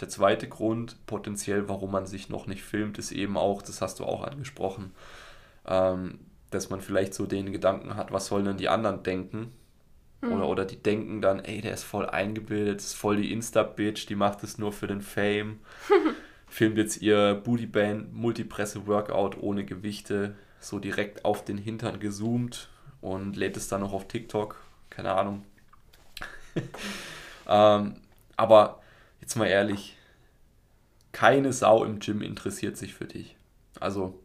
[0.00, 3.98] Der zweite Grund, potenziell, warum man sich noch nicht filmt, ist eben auch, das hast
[3.98, 4.92] du auch angesprochen,
[5.66, 9.52] ähm, dass man vielleicht so den Gedanken hat, was sollen denn die anderen denken?
[10.20, 10.32] Mhm.
[10.32, 14.14] Oder, oder die denken dann, ey, der ist voll eingebildet, ist voll die Insta-Bitch, die
[14.14, 15.58] macht es nur für den Fame.
[16.46, 22.68] Filmt jetzt ihr Bootyband Multipresse-Workout ohne Gewichte, so direkt auf den Hintern gezoomt
[23.00, 24.56] und lädt es dann noch auf TikTok.
[24.90, 25.44] Keine Ahnung.
[27.48, 27.96] ähm,
[28.36, 28.80] aber
[29.20, 29.96] jetzt mal ehrlich,
[31.12, 33.36] keine Sau im Gym interessiert sich für dich.
[33.80, 34.18] Also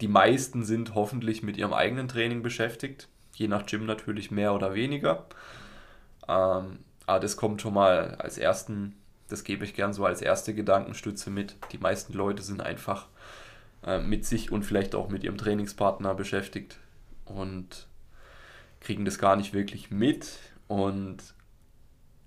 [0.00, 4.74] die meisten sind hoffentlich mit ihrem eigenen Training beschäftigt, je nach Gym natürlich mehr oder
[4.74, 5.26] weniger.
[6.28, 8.96] Ähm, aber das kommt schon mal als ersten,
[9.28, 11.56] das gebe ich gern so als erste Gedankenstütze mit.
[11.72, 13.08] Die meisten Leute sind einfach
[13.84, 16.78] äh, mit sich und vielleicht auch mit ihrem Trainingspartner beschäftigt
[17.26, 17.86] und
[18.84, 20.38] kriegen das gar nicht wirklich mit.
[20.68, 21.18] Und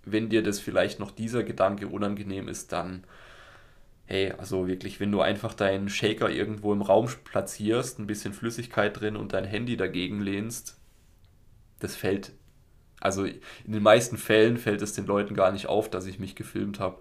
[0.04, 3.06] wenn dir das vielleicht noch dieser Gedanke unangenehm ist, dann
[4.08, 9.00] hey, also wirklich, wenn du einfach deinen Shaker irgendwo im Raum platzierst, ein bisschen Flüssigkeit
[9.00, 10.80] drin und dein Handy dagegen lehnst,
[11.80, 12.32] das fällt,
[13.02, 16.36] also in den meisten Fällen fällt es den Leuten gar nicht auf, dass ich mich
[16.36, 17.00] gefilmt habe.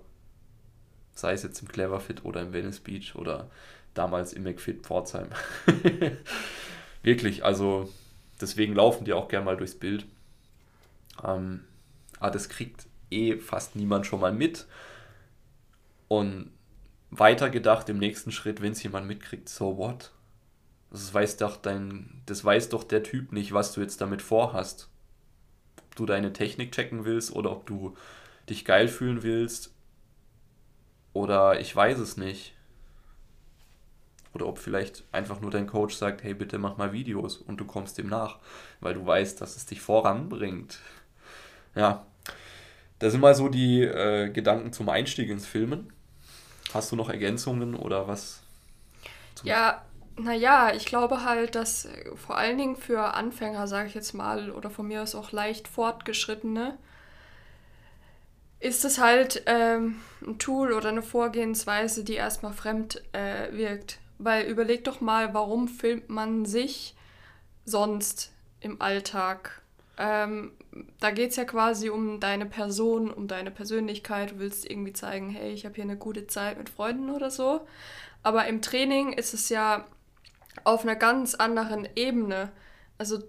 [1.12, 3.51] Sei es jetzt im Cleverfit oder im Venice Beach oder
[3.95, 5.29] damals im McFit Pforzheim.
[7.03, 7.88] wirklich, also
[8.40, 10.07] deswegen laufen die auch gern mal durchs Bild.
[11.25, 11.64] Ähm,
[12.18, 14.66] aber das kriegt eh fast niemand schon mal mit.
[16.09, 16.51] Und
[17.11, 20.12] weitergedacht im nächsten Schritt, wenn es jemand mitkriegt, so what?
[20.90, 24.88] Das weiß doch dein, das weiß doch der Typ nicht, was du jetzt damit vorhast.
[25.79, 27.96] Ob du deine Technik checken willst oder ob du
[28.49, 29.75] dich geil fühlen willst.
[31.12, 32.56] Oder ich weiß es nicht.
[34.37, 37.64] Oder ob vielleicht einfach nur dein Coach sagt, hey, bitte mach mal Videos und du
[37.64, 38.38] kommst dem nach,
[38.81, 40.79] weil du weißt, dass es dich voranbringt.
[41.75, 42.05] Ja,
[42.99, 45.90] das sind mal so die äh, Gedanken zum Einstieg ins Filmen.
[46.75, 48.42] Hast du noch Ergänzungen oder was?
[49.42, 49.83] Ja,
[50.18, 54.51] naja, ich glaube halt, dass äh, vor allen Dingen für Anfänger, sage ich jetzt mal,
[54.51, 56.77] oder von mir aus auch leicht fortgeschrittene,
[58.61, 59.96] ist es halt ähm,
[60.27, 63.99] ein Tool oder eine Vorgehensweise, die erstmal fremd äh, wirkt.
[64.18, 66.94] Weil überleg doch mal, warum filmt man sich
[67.64, 69.62] sonst im Alltag?
[69.98, 70.52] Ähm,
[71.00, 74.33] da geht es ja quasi um deine Person, um deine Persönlichkeit.
[74.33, 77.66] Du willst irgendwie zeigen, hey, ich habe hier eine gute Zeit mit Freunden oder so.
[78.22, 79.87] Aber im Training ist es ja
[80.64, 82.50] auf einer ganz anderen Ebene.
[82.98, 83.22] Also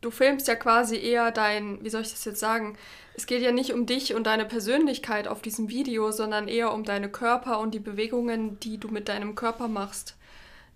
[0.00, 2.76] du filmst ja quasi eher dein, wie soll ich das jetzt sagen?
[3.14, 6.84] Es geht ja nicht um dich und deine Persönlichkeit auf diesem Video, sondern eher um
[6.84, 10.16] deine Körper und die Bewegungen, die du mit deinem Körper machst.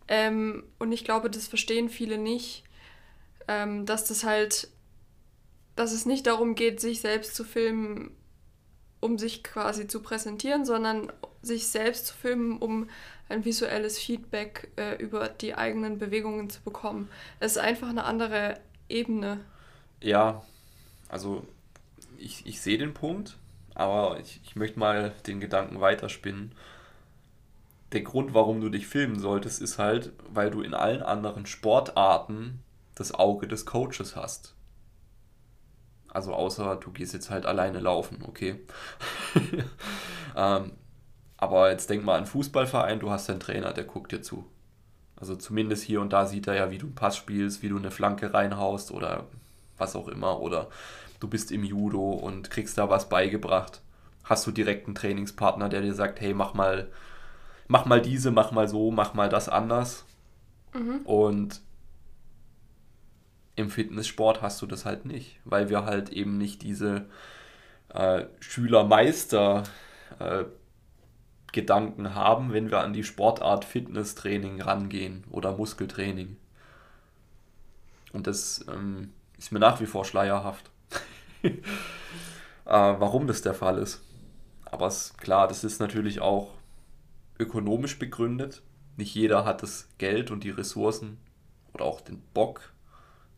[0.09, 2.64] Ähm, und ich glaube, das verstehen viele nicht,
[3.46, 4.68] ähm, dass das halt
[5.80, 8.11] dass es nicht darum geht, sich selbst zu filmen,
[9.00, 12.90] um sich quasi zu präsentieren, sondern sich selbst zu filmen, um
[13.30, 17.09] ein visuelles Feedback äh, über die eigenen Bewegungen zu bekommen.
[17.38, 19.40] Es ist einfach eine andere Ebene.
[20.00, 20.42] Ja,
[21.09, 21.46] also
[22.18, 23.37] ich, ich sehe den Punkt,
[23.74, 26.53] aber ich, ich möchte mal den Gedanken weiterspinnen.
[27.92, 32.62] Der Grund, warum du dich filmen solltest, ist halt, weil du in allen anderen Sportarten
[32.94, 34.55] das Auge des Coaches hast.
[36.09, 38.61] Also außer du gehst jetzt halt alleine laufen, okay.
[40.37, 40.72] ähm,
[41.37, 44.44] aber jetzt denk mal an Fußballverein, du hast einen Trainer, der guckt dir zu.
[45.20, 47.76] Also zumindest hier und da sieht er ja, wie du einen Pass spielst, wie du
[47.76, 49.26] eine Flanke reinhaust oder
[49.76, 50.40] was auch immer.
[50.40, 50.68] Oder
[51.20, 53.83] du bist im Judo und kriegst da was beigebracht.
[54.24, 56.88] Hast du direkt einen Trainingspartner, der dir sagt, hey, mach mal,
[57.68, 60.04] mach mal diese, mach mal so, mach mal das anders.
[60.72, 61.00] Mhm.
[61.04, 61.61] Und
[63.56, 67.06] im Fitnesssport hast du das halt nicht, weil wir halt eben nicht diese
[67.90, 69.64] äh, Schüler-Meister
[70.18, 70.44] äh,
[71.52, 76.36] Gedanken haben, wenn wir an die Sportart Fitnesstraining rangehen oder Muskeltraining.
[78.12, 80.70] Und das ähm, ist mir nach wie vor schleierhaft,
[81.42, 81.52] äh,
[82.64, 84.02] warum das der Fall ist.
[84.64, 86.54] Aber es, klar, das ist natürlich auch
[87.38, 88.62] ökonomisch begründet.
[88.96, 91.18] Nicht jeder hat das Geld und die Ressourcen
[91.72, 92.72] oder auch den Bock,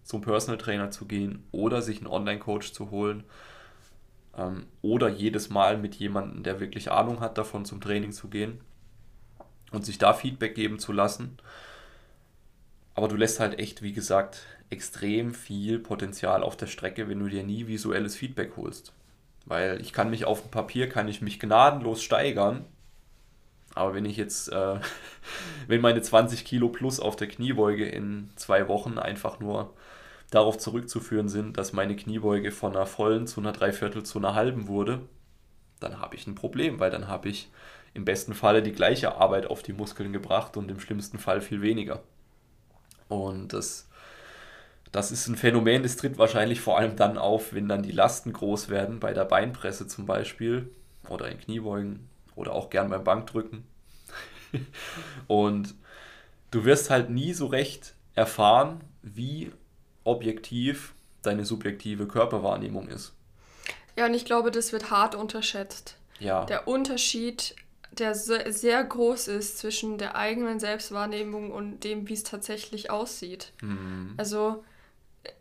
[0.03, 3.25] zum Personal Trainer zu gehen oder sich einen Online-Coach zu holen
[4.37, 8.61] ähm, oder jedes Mal mit jemandem, der wirklich Ahnung hat, davon zum Training zu gehen
[9.73, 11.39] und sich da Feedback geben zu lassen.
[12.95, 17.29] Aber du lässt halt echt, wie gesagt, extrem viel Potenzial auf der Strecke, wenn du
[17.29, 18.93] dir nie visuelles Feedback holst.
[19.47, 22.65] Weil ich kann mich auf dem Papier, kann ich mich gnadenlos steigern,
[23.75, 24.81] Aber wenn ich jetzt, äh,
[25.67, 29.75] wenn meine 20 Kilo plus auf der Kniebeuge in zwei Wochen einfach nur
[30.33, 34.67] darauf zurückzuführen sind, dass meine Kniebeuge von einer vollen zu einer Dreiviertel zu einer halben
[34.67, 35.03] wurde,
[35.79, 37.51] dann habe ich ein Problem, weil dann habe ich
[37.95, 41.61] im besten Falle die gleiche Arbeit auf die Muskeln gebracht und im schlimmsten Fall viel
[41.61, 42.03] weniger.
[43.09, 43.91] Und das,
[44.91, 48.33] das ist ein Phänomen, das tritt wahrscheinlich vor allem dann auf, wenn dann die Lasten
[48.33, 50.71] groß werden, bei der Beinpresse zum Beispiel
[51.11, 53.65] oder in Kniebeugen oder auch gern beim Bankdrücken.
[55.27, 55.75] und
[56.51, 59.53] du wirst halt nie so recht erfahren, wie
[60.05, 63.13] objektiv deine subjektive Körperwahrnehmung ist.
[63.97, 65.97] Ja, und ich glaube, das wird hart unterschätzt.
[66.19, 66.45] Ja.
[66.47, 67.55] Der Unterschied,
[67.91, 73.53] der sehr groß ist zwischen der eigenen Selbstwahrnehmung und dem, wie es tatsächlich aussieht.
[73.61, 74.15] Mhm.
[74.17, 74.65] Also,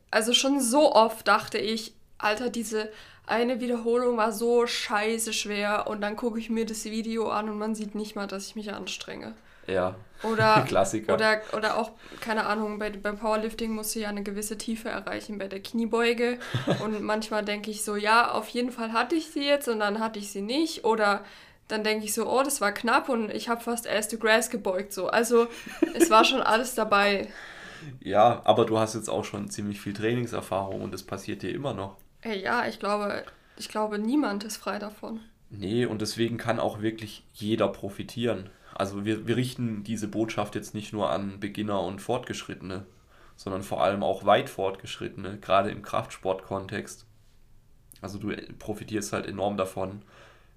[0.09, 2.91] also schon so oft dachte ich, Alter, diese
[3.25, 7.57] eine Wiederholung war so scheiße schwer und dann gucke ich mir das Video an und
[7.57, 9.33] man sieht nicht mal, dass ich mich anstrenge.
[9.71, 9.95] Ja.
[10.23, 11.13] Oder, Klassiker.
[11.13, 15.37] Oder, oder auch, keine Ahnung, bei, beim Powerlifting musst du ja eine gewisse Tiefe erreichen
[15.37, 16.37] bei der Kniebeuge.
[16.83, 19.99] und manchmal denke ich so, ja, auf jeden Fall hatte ich sie jetzt und dann
[19.99, 20.85] hatte ich sie nicht.
[20.85, 21.23] Oder
[21.67, 24.49] dann denke ich so, oh, das war knapp und ich habe fast Ass to Grass
[24.49, 24.93] gebeugt.
[24.93, 25.07] So.
[25.07, 25.47] Also
[25.93, 27.29] es war schon alles dabei.
[27.99, 31.73] Ja, aber du hast jetzt auch schon ziemlich viel Trainingserfahrung und das passiert dir immer
[31.73, 31.97] noch.
[32.23, 33.23] Ja, ich glaube,
[33.57, 35.21] ich glaube, niemand ist frei davon.
[35.49, 38.49] Nee, und deswegen kann auch wirklich jeder profitieren.
[38.73, 42.85] Also wir, wir richten diese Botschaft jetzt nicht nur an Beginner und Fortgeschrittene,
[43.35, 47.05] sondern vor allem auch weit Fortgeschrittene, gerade im Kraftsportkontext.
[48.01, 50.01] Also du profitierst halt enorm davon,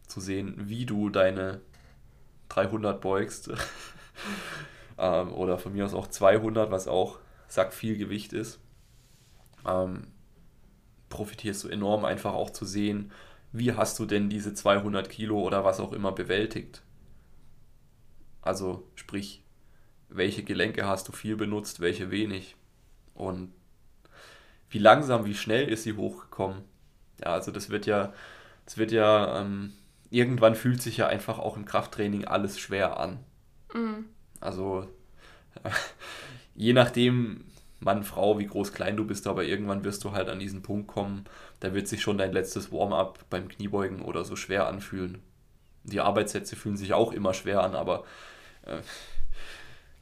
[0.07, 1.61] zu sehen, wie du deine
[2.51, 3.51] 300 beugst.
[4.99, 8.61] ähm, oder von mir aus auch 200, was auch sack viel Gewicht ist.
[9.67, 10.09] Ähm,
[11.09, 13.13] profitierst du enorm einfach auch zu sehen,
[13.53, 16.83] wie hast du denn diese 200 Kilo oder was auch immer bewältigt.
[18.45, 19.43] Also sprich,
[20.11, 22.57] welche Gelenke hast du viel benutzt, welche wenig.
[23.15, 23.53] Und
[24.69, 26.63] wie langsam, wie schnell ist sie hochgekommen.
[27.21, 28.13] Ja, also das wird ja,
[28.67, 29.73] das wird ja, ähm,
[30.11, 33.19] irgendwann fühlt sich ja einfach auch im Krafttraining alles schwer an.
[33.73, 34.05] Mhm.
[34.41, 34.89] Also
[36.55, 37.45] je nachdem,
[37.81, 40.87] Mann, Frau, wie groß, klein du bist, aber irgendwann wirst du halt an diesen Punkt
[40.87, 41.25] kommen,
[41.61, 45.23] da wird sich schon dein letztes Warm-up beim Kniebeugen oder so schwer anfühlen.
[45.85, 48.05] Die Arbeitssätze fühlen sich auch immer schwer an, aber
[48.67, 48.81] äh,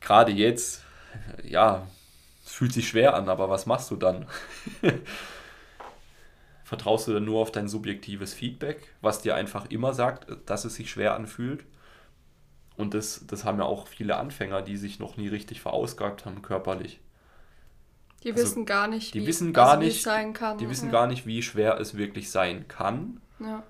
[0.01, 0.83] gerade jetzt,
[1.44, 1.87] ja,
[2.44, 4.27] es fühlt sich schwer an, aber was machst du dann?
[6.64, 10.75] Vertraust du dann nur auf dein subjektives Feedback, was dir einfach immer sagt, dass es
[10.75, 11.64] sich schwer anfühlt?
[12.77, 16.40] Und das, das haben ja auch viele Anfänger, die sich noch nie richtig verausgabt haben
[16.40, 17.01] körperlich.
[18.22, 20.59] Die also, wissen gar nicht, die wie, wissen gar also, nicht, es sein kann.
[20.59, 20.92] Die wissen ja.
[20.92, 23.20] gar nicht, wie schwer es wirklich sein kann.
[23.40, 23.62] Ja.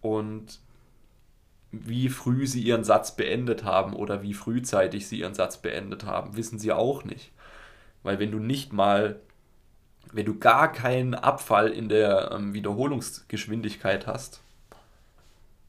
[0.00, 0.60] Und
[1.70, 6.36] wie früh sie ihren Satz beendet haben oder wie frühzeitig sie ihren Satz beendet haben,
[6.36, 7.30] wissen sie auch nicht.
[8.02, 9.20] Weil wenn du nicht mal,
[10.12, 14.40] wenn du gar keinen Abfall in der ähm, Wiederholungsgeschwindigkeit hast,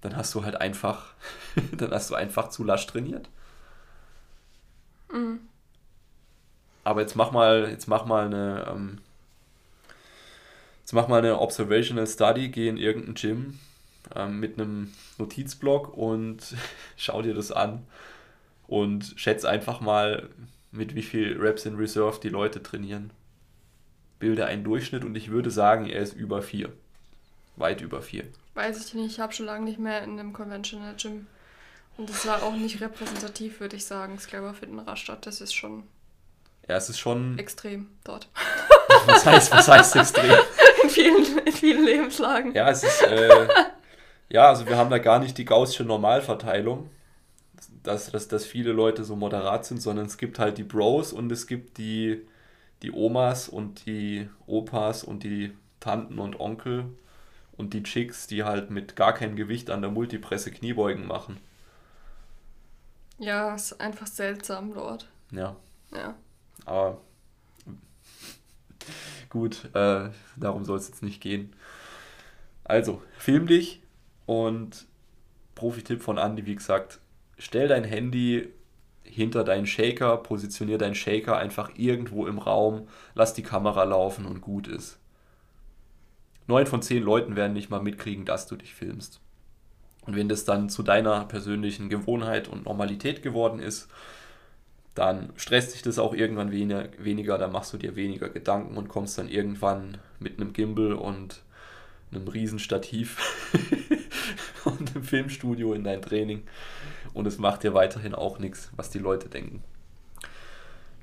[0.01, 1.13] dann hast du halt einfach,
[1.73, 3.29] dann hast du einfach zu lasch trainiert.
[5.11, 5.41] Mhm.
[6.85, 8.99] Aber jetzt mach mal, jetzt mach mal eine, ähm,
[10.79, 13.59] jetzt mach mal eine Observational Study, geh in irgendein Gym
[14.15, 16.55] ähm, mit einem Notizblock und
[16.97, 17.85] schau dir das an
[18.67, 20.29] und schätz einfach mal,
[20.71, 23.11] mit wie viel Reps in Reserve die Leute trainieren.
[24.19, 26.71] Bilde einen Durchschnitt und ich würde sagen, er ist über vier.
[27.55, 28.25] Weit über vier.
[28.53, 31.27] Weiß ich nicht, ich habe schon lange nicht mehr in einem Conventional Gym.
[31.97, 34.15] Und das war auch nicht repräsentativ, würde ich sagen.
[34.15, 35.83] Das Clever Fit in Rastatt, das ist schon.
[36.67, 37.37] Ja, es ist schon.
[37.37, 38.29] Extrem dort.
[39.05, 40.31] Was heißt, was heißt extrem?
[40.83, 42.53] In vielen, in vielen Lebenslagen.
[42.53, 43.01] Ja, es ist.
[43.01, 43.47] Äh,
[44.29, 46.89] ja, also wir haben da gar nicht die gaussische Normalverteilung,
[47.83, 51.31] dass, dass, dass viele Leute so moderat sind, sondern es gibt halt die Bros und
[51.31, 52.21] es gibt die,
[52.83, 56.85] die Omas und die Opas und die Tanten und Onkel
[57.57, 61.37] und die Chicks, die halt mit gar keinem Gewicht an der Multipresse Kniebeugen machen.
[63.17, 65.07] Ja, ist einfach seltsam dort.
[65.31, 65.55] Ja.
[65.93, 66.15] Ja.
[66.65, 67.01] Aber
[69.29, 71.53] gut, äh, darum soll es jetzt nicht gehen.
[72.63, 73.81] Also, film dich,
[74.29, 74.85] und
[75.55, 76.99] Profi-Tipp von Andy, wie gesagt,
[77.39, 78.47] stell dein Handy
[79.01, 84.41] hinter deinen Shaker, positionier deinen Shaker einfach irgendwo im Raum, lass die Kamera laufen und
[84.41, 84.99] gut ist.
[86.45, 89.19] Neun von zehn Leuten werden nicht mal mitkriegen, dass du dich filmst.
[90.05, 93.89] Und wenn das dann zu deiner persönlichen Gewohnheit und Normalität geworden ist,
[94.93, 99.17] dann stresst dich das auch irgendwann weniger, dann machst du dir weniger Gedanken und kommst
[99.17, 101.41] dann irgendwann mit einem Gimbal und
[102.11, 103.17] einem Riesenstativ
[104.65, 106.43] und im Filmstudio in dein Training
[107.13, 109.63] und es macht dir weiterhin auch nichts, was die Leute denken.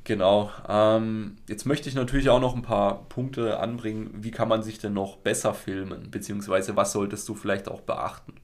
[0.04, 0.52] Genau.
[0.68, 4.10] Ähm, jetzt möchte ich natürlich auch noch ein paar Punkte anbringen.
[4.14, 6.12] Wie kann man sich denn noch besser filmen?
[6.12, 8.34] Beziehungsweise was solltest du vielleicht auch beachten?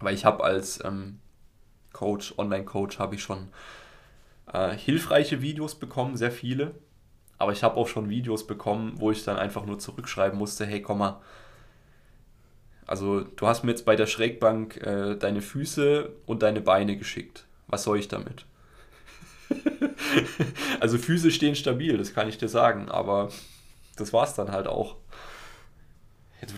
[0.00, 1.20] Weil ich habe als ähm,
[1.92, 3.48] Coach, Online-Coach, habe ich schon
[4.52, 6.74] äh, hilfreiche Videos bekommen, sehr viele.
[7.38, 10.82] Aber ich habe auch schon Videos bekommen, wo ich dann einfach nur zurückschreiben musste, hey,
[10.82, 11.20] komm mal,
[12.86, 17.46] also du hast mir jetzt bei der Schrägbank äh, deine Füße und deine Beine geschickt.
[17.66, 18.44] Was soll ich damit?
[20.80, 23.30] also Füße stehen stabil, das kann ich dir sagen, aber
[23.96, 24.96] das war es dann halt auch.
[26.40, 26.54] Du,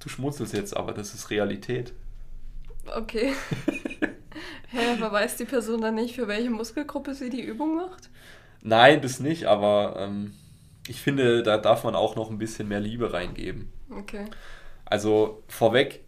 [0.00, 1.92] du schmunzelst jetzt, aber das ist Realität.
[2.94, 3.34] Okay.
[4.68, 8.10] Hä, aber weiß die Person dann nicht, für welche Muskelgruppe sie die Übung macht?
[8.62, 10.32] Nein, das nicht, aber ähm,
[10.88, 13.72] ich finde, da darf man auch noch ein bisschen mehr Liebe reingeben.
[13.90, 14.26] Okay.
[14.86, 16.04] Also vorweg,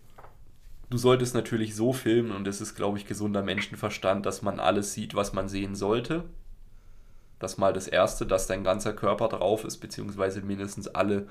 [0.88, 4.94] du solltest natürlich so filmen und es ist, glaube ich, gesunder Menschenverstand, dass man alles
[4.94, 6.24] sieht, was man sehen sollte.
[7.38, 11.26] Das mal das Erste, dass dein ganzer Körper drauf ist, beziehungsweise mindestens alle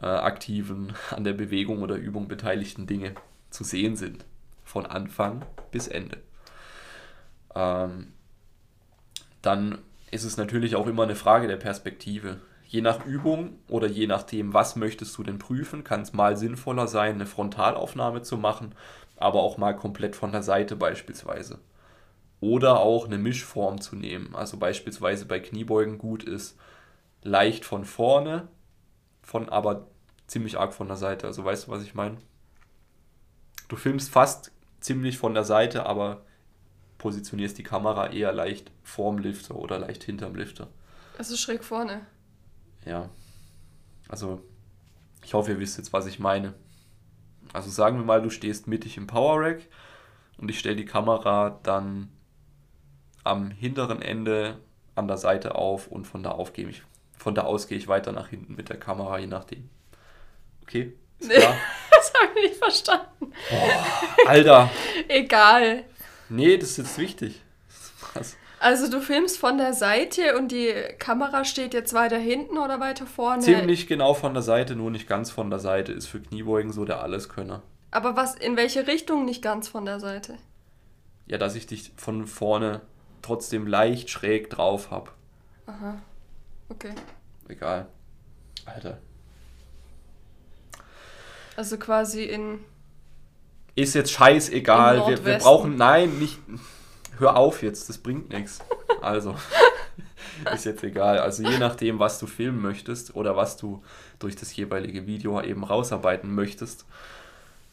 [0.00, 3.14] äh, aktiven, an der Bewegung oder Übung beteiligten Dinge
[3.50, 4.24] zu sehen sind.
[4.64, 6.18] Von Anfang bis Ende.
[7.54, 8.12] Ähm,
[9.42, 9.78] dann
[10.10, 14.52] ist es natürlich auch immer eine Frage der Perspektive je nach Übung oder je nachdem,
[14.52, 18.74] was möchtest du denn prüfen, kann es mal sinnvoller sein, eine Frontalaufnahme zu machen,
[19.16, 21.58] aber auch mal komplett von der Seite beispielsweise.
[22.40, 24.36] Oder auch eine Mischform zu nehmen.
[24.36, 26.58] Also beispielsweise bei Kniebeugen gut ist
[27.22, 28.48] leicht von vorne,
[29.22, 29.86] von aber
[30.26, 31.26] ziemlich arg von der Seite.
[31.26, 32.18] Also weißt du, was ich meine?
[33.68, 36.22] Du filmst fast ziemlich von der Seite, aber
[36.98, 40.68] positionierst die Kamera eher leicht vorm Lifter oder leicht hinterm Lifter.
[41.16, 42.02] Also schräg vorne
[42.88, 43.08] ja,
[44.08, 44.42] also
[45.22, 46.54] ich hoffe, ihr wisst jetzt, was ich meine.
[47.52, 49.60] Also sagen wir mal, du stehst mittig im Power Rack
[50.38, 52.08] und ich stelle die Kamera dann
[53.24, 54.58] am hinteren Ende
[54.94, 56.82] an der Seite auf und von da, auf gehe ich,
[57.16, 59.68] von da aus gehe ich weiter nach hinten mit der Kamera, je nachdem.
[60.62, 60.94] Okay?
[61.18, 61.54] Ist klar?
[61.90, 63.32] das habe ich nicht verstanden.
[63.50, 64.70] Boah, Alter.
[65.08, 65.84] Egal.
[66.30, 67.42] Nee, das ist jetzt wichtig.
[68.14, 68.37] Was?
[68.60, 73.06] Also du filmst von der Seite und die Kamera steht jetzt weiter hinten oder weiter
[73.06, 73.42] vorne?
[73.42, 75.92] Ziemlich genau von der Seite, nur nicht ganz von der Seite.
[75.92, 77.62] Ist für Kniebeugen so der Alleskönner.
[77.90, 80.36] Aber was, in welche Richtung nicht ganz von der Seite?
[81.26, 82.80] Ja, dass ich dich von vorne
[83.22, 85.10] trotzdem leicht schräg drauf habe.
[85.66, 86.00] Aha.
[86.68, 86.92] Okay.
[87.48, 87.86] Egal.
[88.66, 88.98] Alter.
[91.56, 92.60] Also quasi in.
[93.74, 95.06] Ist jetzt scheißegal.
[95.06, 95.76] Wir, wir brauchen.
[95.76, 96.38] Nein, nicht
[97.18, 98.60] hör auf jetzt, das bringt nichts.
[99.00, 99.36] Also,
[100.54, 101.18] ist jetzt egal.
[101.18, 103.82] Also je nachdem, was du filmen möchtest oder was du
[104.18, 106.84] durch das jeweilige Video eben rausarbeiten möchtest,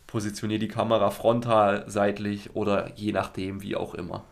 [0.08, 4.24] positionier die Kamera frontal, seitlich oder je nachdem, wie auch immer.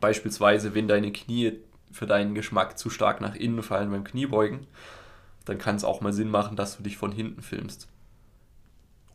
[0.00, 1.58] Beispielsweise, wenn deine Knie
[1.92, 4.66] für deinen Geschmack zu stark nach innen fallen beim Kniebeugen,
[5.44, 7.88] dann kann es auch mal Sinn machen, dass du dich von hinten filmst.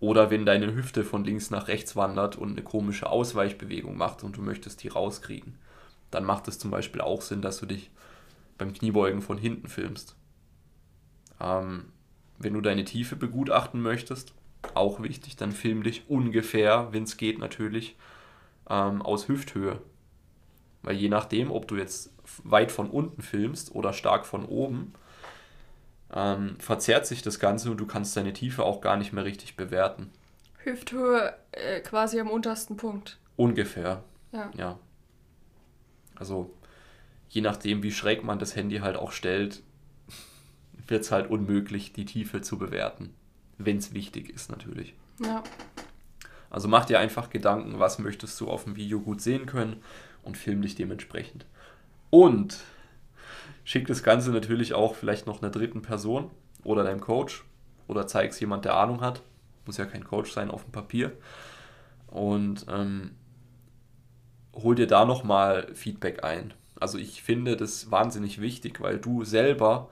[0.04, 4.36] Oder wenn deine Hüfte von links nach rechts wandert und eine komische Ausweichbewegung macht und
[4.36, 5.58] du möchtest die rauskriegen,
[6.12, 7.90] dann macht es zum Beispiel auch Sinn, dass du dich
[8.58, 10.18] beim Kniebeugen von hinten filmst.
[11.40, 11.86] Ähm,
[12.38, 14.34] wenn du deine Tiefe begutachten möchtest,
[14.74, 17.96] auch wichtig, dann film dich ungefähr, wenn es geht natürlich,
[18.70, 19.82] ähm, aus Hüfthöhe.
[20.82, 24.96] Weil je nachdem, ob du jetzt weit von unten filmst oder stark von oben,
[26.14, 29.56] ähm, verzerrt sich das Ganze und du kannst deine Tiefe auch gar nicht mehr richtig
[29.56, 30.12] bewerten.
[30.60, 33.18] Hüfthöhe äh, quasi am untersten Punkt.
[33.36, 34.04] Ungefähr.
[34.32, 34.52] Ja.
[34.56, 34.80] ja.
[36.16, 36.54] Also
[37.30, 39.64] je nachdem, wie schräg man das Handy halt auch stellt,
[40.88, 43.14] wird es halt unmöglich, die Tiefe zu bewerten.
[43.58, 44.94] Wenn es wichtig ist, natürlich.
[45.20, 45.44] Ja.
[46.50, 49.82] Also mach dir einfach Gedanken, was möchtest du auf dem Video gut sehen können
[50.22, 51.48] und film dich dementsprechend.
[52.12, 52.60] Und
[53.64, 56.32] Schick das Ganze natürlich auch vielleicht noch einer dritten Person
[56.64, 57.44] oder deinem Coach
[57.88, 59.22] oder zeig es jemand, der Ahnung hat.
[59.66, 61.12] Muss ja kein Coach sein auf dem Papier.
[62.08, 63.12] Und ähm,
[64.54, 66.54] hol dir da nochmal Feedback ein.
[66.80, 69.90] Also ich finde das wahnsinnig wichtig, weil du selber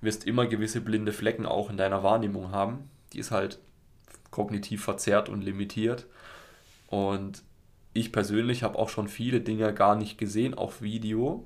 [0.00, 2.88] wirst immer gewisse blinde Flecken auch in deiner Wahrnehmung haben.
[3.12, 3.58] Die ist halt
[4.30, 6.06] kognitiv verzerrt und limitiert.
[6.86, 7.42] Und
[7.92, 11.44] ich persönlich habe auch schon viele Dinge gar nicht gesehen auf Video,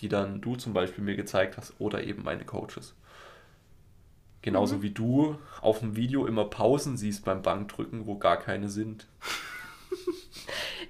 [0.00, 2.94] die dann du zum Beispiel mir gezeigt hast oder eben meine Coaches.
[4.42, 4.82] Genauso mhm.
[4.82, 9.06] wie du auf dem Video immer Pausen siehst beim Bankdrücken, wo gar keine sind.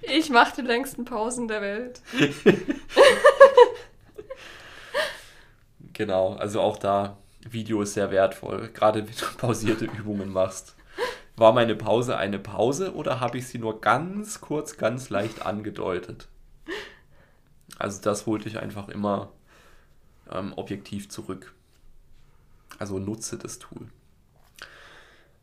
[0.03, 2.01] Ich mache die längsten Pausen der Welt.
[5.93, 7.17] genau, also auch da,
[7.49, 10.75] Video ist sehr wertvoll, gerade wenn du pausierte Übungen machst.
[11.35, 16.27] War meine Pause eine Pause oder habe ich sie nur ganz kurz, ganz leicht angedeutet?
[17.81, 19.31] Also das holte ich einfach immer
[20.31, 21.53] ähm, objektiv zurück.
[22.77, 23.87] Also nutze das Tool.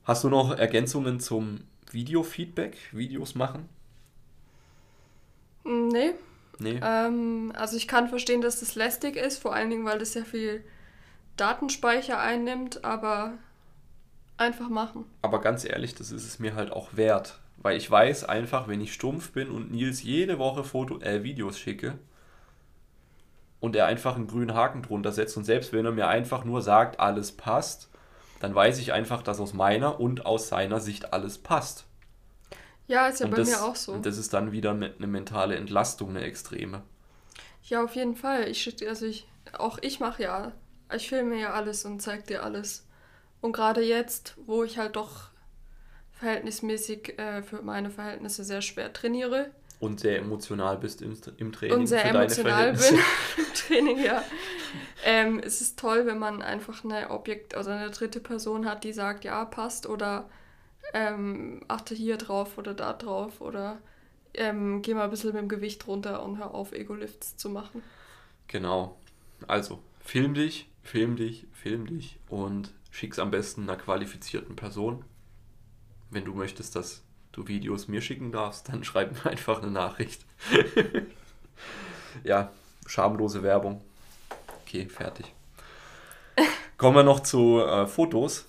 [0.04, 2.76] Hast du noch Ergänzungen zum Video-Feedback?
[2.92, 3.68] Videos machen?
[5.64, 6.12] Nee.
[6.60, 6.80] Nee.
[6.82, 10.24] Ähm, also ich kann verstehen, dass das lästig ist, vor allen Dingen, weil das sehr
[10.24, 10.64] viel
[11.36, 13.34] Datenspeicher einnimmt, aber
[14.36, 15.04] einfach machen.
[15.22, 17.40] Aber ganz ehrlich, das ist es mir halt auch wert.
[17.56, 21.58] Weil ich weiß einfach, wenn ich stumpf bin und Nils jede Woche Foto, äh, Videos
[21.58, 21.98] schicke
[23.60, 26.62] und er einfach einen grünen Haken drunter setzt und selbst wenn er mir einfach nur
[26.62, 27.88] sagt, alles passt,
[28.40, 31.84] dann weiß ich einfach, dass aus meiner und aus seiner Sicht alles passt.
[32.86, 33.92] Ja, ist ja und bei das, mir auch so.
[33.92, 36.82] Und das ist dann wieder eine mentale Entlastung, eine extreme.
[37.64, 38.48] Ja, auf jeden Fall.
[38.48, 40.52] Ich, also ich, auch ich mache ja,
[40.94, 42.86] ich filme ja alles und zeige dir alles.
[43.40, 45.28] Und gerade jetzt, wo ich halt doch
[46.12, 49.50] verhältnismäßig äh, für meine Verhältnisse sehr schwer trainiere.
[49.80, 51.78] Und sehr emotional bist im, im Training.
[51.78, 52.98] Und sehr emotional bin
[53.36, 54.24] im Training, ja.
[55.04, 58.92] Ähm, es ist toll, wenn man einfach eine Objekt, also eine dritte Person hat, die
[58.92, 60.28] sagt, ja, passt oder
[60.94, 63.78] ähm, achte hier drauf oder da drauf oder
[64.34, 67.82] ähm, geh mal ein bisschen mit dem Gewicht runter und hör auf, Ego-Lifts zu machen.
[68.48, 68.98] Genau.
[69.46, 75.04] Also, film dich, film dich, film dich und schick's am besten einer qualifizierten Person.
[76.10, 77.04] Wenn du möchtest, dass
[77.38, 80.24] du Videos mir schicken darfst, dann schreib mir einfach eine Nachricht.
[82.24, 82.50] ja,
[82.86, 83.80] schamlose Werbung.
[84.62, 85.32] Okay, fertig.
[86.76, 88.46] Kommen wir noch zu äh, Fotos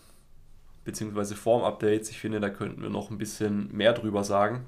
[0.84, 2.10] beziehungsweise Form-Updates.
[2.10, 4.66] Ich finde, da könnten wir noch ein bisschen mehr drüber sagen.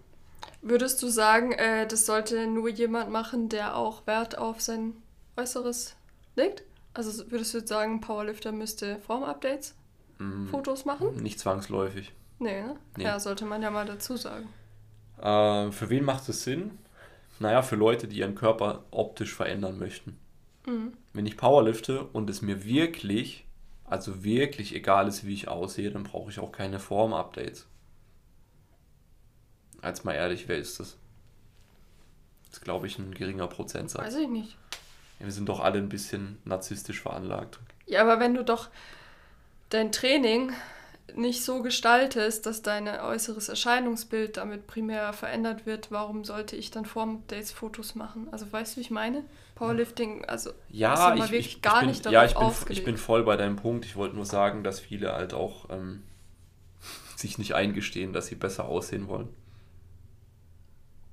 [0.62, 4.94] Würdest du sagen, äh, das sollte nur jemand machen, der auch Wert auf sein
[5.36, 5.96] Äußeres
[6.36, 6.64] legt?
[6.94, 9.76] Also würdest du sagen, Powerlifter müsste Form-Updates,
[10.20, 11.16] mm, Fotos machen?
[11.22, 12.14] Nicht zwangsläufig.
[12.42, 12.76] Nee, ne?
[12.98, 13.04] Nee.
[13.04, 14.50] Ja, sollte man ja mal dazu sagen.
[15.18, 16.78] Äh, für wen macht es Sinn?
[17.40, 20.20] Naja, für Leute, die ihren Körper optisch verändern möchten.
[20.66, 20.94] Mhm.
[21.14, 23.46] Wenn ich Powerlifte und es mir wirklich
[23.92, 27.68] also wirklich egal ist, wie ich aussehe, dann brauche ich auch keine Form-Updates.
[29.82, 30.96] Als mal ehrlich, wer ist das?
[32.46, 34.02] Das ist, glaube ich, ein geringer Prozentsatz.
[34.02, 34.58] Weiß ich nicht.
[35.20, 37.60] Ja, wir sind doch alle ein bisschen narzisstisch veranlagt.
[37.86, 38.70] Ja, aber wenn du doch
[39.68, 40.54] dein Training
[41.16, 46.86] nicht so gestaltest, dass dein äußeres Erscheinungsbild damit primär verändert wird, warum sollte ich dann
[46.86, 48.28] Form-Updates Fotos machen?
[48.32, 49.24] Also weißt du, wie ich meine?
[49.56, 52.80] Powerlifting, also ja, ich, wirklich ich, gar ich bin, nicht ja, ich bin, aufgelegt.
[52.80, 53.86] ich bin voll bei deinem Punkt.
[53.86, 56.02] Ich wollte nur sagen, dass viele halt auch ähm,
[57.16, 59.30] sich nicht eingestehen, dass sie besser aussehen wollen.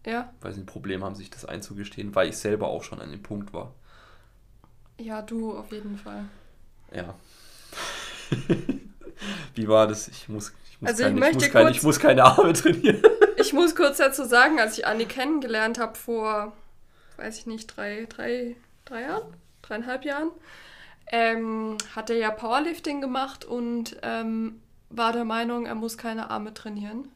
[0.06, 0.32] Ja.
[0.40, 3.22] Weil sie ein Problem haben, sich das einzugestehen, weil ich selber auch schon an dem
[3.22, 3.74] Punkt war.
[4.98, 6.24] Ja, du auf jeden Fall.
[6.92, 7.14] Ja.
[9.54, 10.08] Wie war das?
[10.08, 13.02] Ich muss, ich muss, also keine, ich, ich, muss keine, ich muss keine Arme trainieren.
[13.36, 16.52] ich muss kurz dazu sagen, als ich Anni kennengelernt habe vor
[17.18, 20.30] weiß ich nicht, drei, drei, drei Jahren, dreieinhalb Jahren,
[21.10, 26.54] ähm, hat er ja Powerlifting gemacht und ähm, war der Meinung, er muss keine Arme
[26.54, 27.08] trainieren.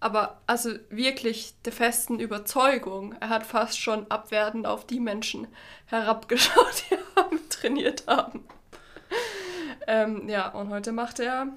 [0.00, 5.46] Aber also wirklich der festen Überzeugung, er hat fast schon abwertend auf die Menschen
[5.86, 8.44] herabgeschaut, die Arme trainiert haben.
[9.86, 11.48] Ähm, ja, und heute macht er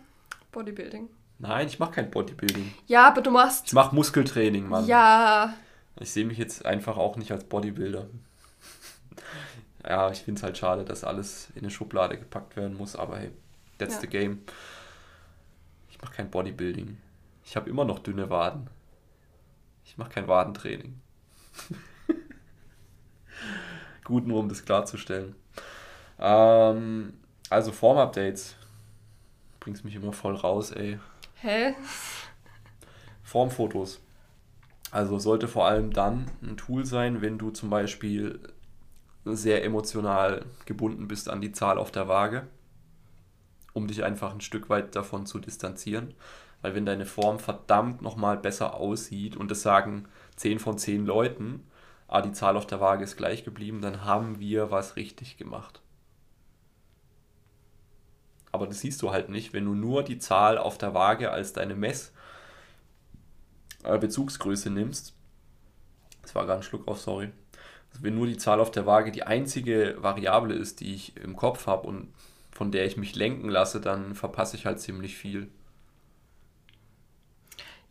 [0.52, 1.10] Bodybuilding.
[1.40, 2.74] Nein, ich mache kein Bodybuilding.
[2.88, 3.68] Ja, aber du machst.
[3.68, 4.88] Ich mache Muskeltraining, Mann.
[4.88, 5.54] Ja,
[6.00, 8.08] ich sehe mich jetzt einfach auch nicht als Bodybuilder.
[9.88, 13.20] ja, ich finde es halt schade, dass alles in eine Schublade gepackt werden muss, aber
[13.20, 13.32] hey,
[13.78, 14.02] that's ja.
[14.02, 14.42] the game.
[15.90, 16.98] Ich mache kein Bodybuilding.
[17.46, 18.70] Ich habe immer noch dünne Waden.
[19.86, 21.00] Ich mache kein Wadentraining.
[24.04, 25.36] Gut, nur um das klarzustellen.
[26.20, 27.14] Ähm,
[27.50, 28.56] also Form-Updates.
[29.60, 31.00] Bringst mich immer voll raus, ey.
[31.36, 31.76] Hä?
[33.24, 34.00] Formfotos.
[34.92, 38.40] Also sollte vor allem dann ein Tool sein, wenn du zum Beispiel
[39.26, 42.48] sehr emotional gebunden bist an die Zahl auf der Waage,
[43.74, 46.14] um dich einfach ein Stück weit davon zu distanzieren.
[46.62, 51.68] Weil wenn deine Form verdammt nochmal besser aussieht und das sagen 10 von 10 Leuten,
[52.08, 55.82] ah, die Zahl auf der Waage ist gleich geblieben, dann haben wir was richtig gemacht.
[58.58, 61.54] Aber das siehst du halt nicht, wenn du nur die Zahl auf der Waage als
[61.54, 62.12] deine Mess-
[63.84, 65.14] äh, Bezugsgröße nimmst,
[66.24, 67.30] das war gerade ein Schluck auf, sorry,
[67.92, 71.36] also wenn nur die Zahl auf der Waage die einzige Variable ist, die ich im
[71.36, 72.14] Kopf habe und
[72.52, 75.50] von der ich mich lenken lasse, dann verpasse ich halt ziemlich viel.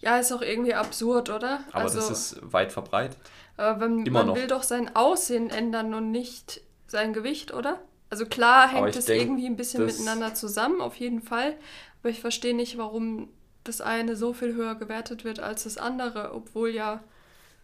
[0.01, 1.61] Ja, ist auch irgendwie absurd, oder?
[1.73, 3.19] Aber also, das ist weit verbreitet.
[3.57, 4.37] Aber wenn, man noch.
[4.37, 7.81] will doch sein Aussehen ändern und nicht sein Gewicht, oder?
[8.09, 11.57] Also klar hängt es denk, irgendwie ein bisschen miteinander zusammen, auf jeden Fall.
[12.00, 13.28] Aber ich verstehe nicht, warum
[13.64, 17.02] das eine so viel höher gewertet wird als das andere, obwohl ja.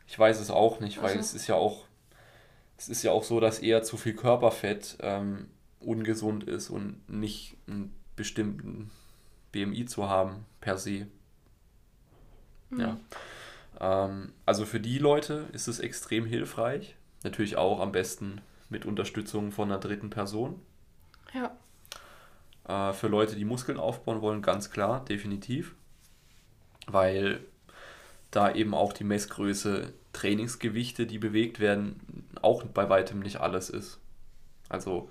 [0.06, 1.20] Ich weiß es auch nicht, weil also.
[1.20, 1.84] es ist ja auch,
[2.76, 5.46] es ist ja auch so, dass eher zu viel Körperfett ähm,
[5.78, 8.90] ungesund ist und nicht einen bestimmten
[9.52, 11.06] BMI zu haben per se.
[12.70, 12.80] Mhm.
[12.80, 12.96] Ja.
[13.80, 16.96] Ähm, also für die Leute ist es extrem hilfreich.
[17.22, 18.40] Natürlich auch am besten
[18.72, 20.60] mit Unterstützung von einer dritten Person.
[21.32, 21.56] Ja.
[22.66, 25.76] Äh, für Leute, die Muskeln aufbauen wollen, ganz klar, definitiv.
[26.88, 27.44] Weil
[28.32, 34.00] da eben auch die Messgröße Trainingsgewichte, die bewegt werden, auch bei weitem nicht alles ist.
[34.68, 35.10] Also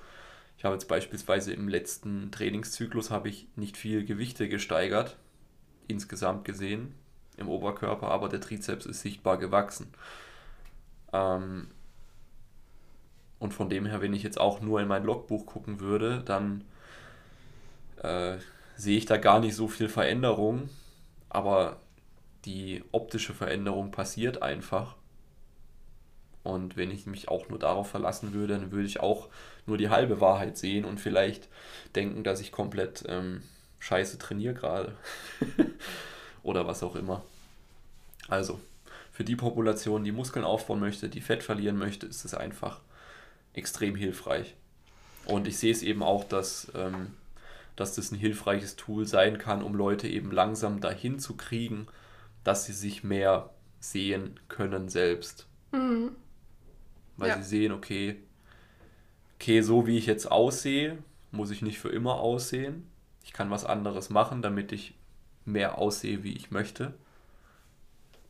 [0.58, 5.18] ich habe jetzt beispielsweise im letzten Trainingszyklus habe ich nicht viel Gewichte gesteigert,
[5.88, 6.94] insgesamt gesehen
[7.38, 9.94] im Oberkörper, aber der Trizeps ist sichtbar gewachsen.
[11.14, 11.68] Ähm,
[13.42, 16.64] und von dem her, wenn ich jetzt auch nur in mein Logbuch gucken würde, dann
[17.98, 18.38] äh,
[18.78, 20.70] sehe ich da gar nicht so viel Veränderung,
[21.28, 21.78] aber
[22.46, 24.96] die optische Veränderung passiert einfach.
[26.44, 29.28] Und wenn ich mich auch nur darauf verlassen würde, dann würde ich auch
[29.66, 31.50] nur die halbe Wahrheit sehen und vielleicht
[31.96, 33.42] denken, dass ich komplett ähm,
[33.80, 34.96] scheiße trainiere gerade.
[36.44, 37.24] Oder was auch immer.
[38.28, 38.60] Also,
[39.12, 42.82] für die Population, die Muskeln aufbauen möchte, die Fett verlieren möchte, ist es einfach
[43.54, 44.56] extrem hilfreich.
[45.26, 47.14] Und ich sehe es eben auch, dass, ähm,
[47.76, 51.88] dass das ein hilfreiches Tool sein kann, um Leute eben langsam dahin zu kriegen,
[52.44, 55.48] dass sie sich mehr sehen können selbst.
[55.72, 56.12] Mhm.
[57.18, 57.38] Weil ja.
[57.38, 58.18] sie sehen, okay,
[59.36, 60.98] okay, so wie ich jetzt aussehe,
[61.32, 62.88] muss ich nicht für immer aussehen.
[63.24, 64.96] Ich kann was anderes machen, damit ich
[65.46, 66.94] mehr aussehe, wie ich möchte.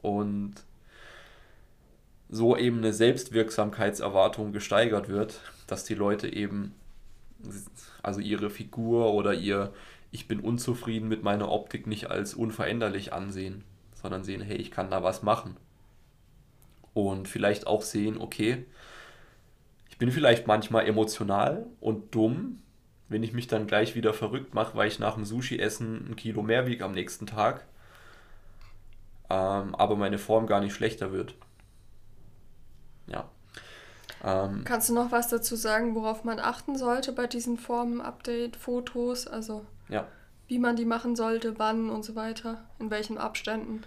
[0.01, 0.55] Und
[2.31, 6.73] so eben eine Selbstwirksamkeitserwartung gesteigert wird, dass die Leute eben,
[8.01, 9.73] also ihre Figur oder ihr
[10.13, 13.63] Ich bin unzufrieden mit meiner Optik nicht als unveränderlich ansehen,
[13.93, 15.55] sondern sehen, hey, ich kann da was machen.
[16.93, 18.65] Und vielleicht auch sehen, okay,
[19.89, 22.61] ich bin vielleicht manchmal emotional und dumm,
[23.07, 26.41] wenn ich mich dann gleich wieder verrückt mache, weil ich nach dem Sushi-Essen ein Kilo
[26.41, 27.65] mehr wiege am nächsten Tag,
[29.29, 31.35] ähm, aber meine Form gar nicht schlechter wird.
[34.23, 39.27] Ähm, Kannst du noch was dazu sagen, worauf man achten sollte bei diesen Formen-Update-Fotos?
[39.27, 40.07] Also ja.
[40.47, 43.83] wie man die machen sollte, wann und so weiter, in welchen Abständen?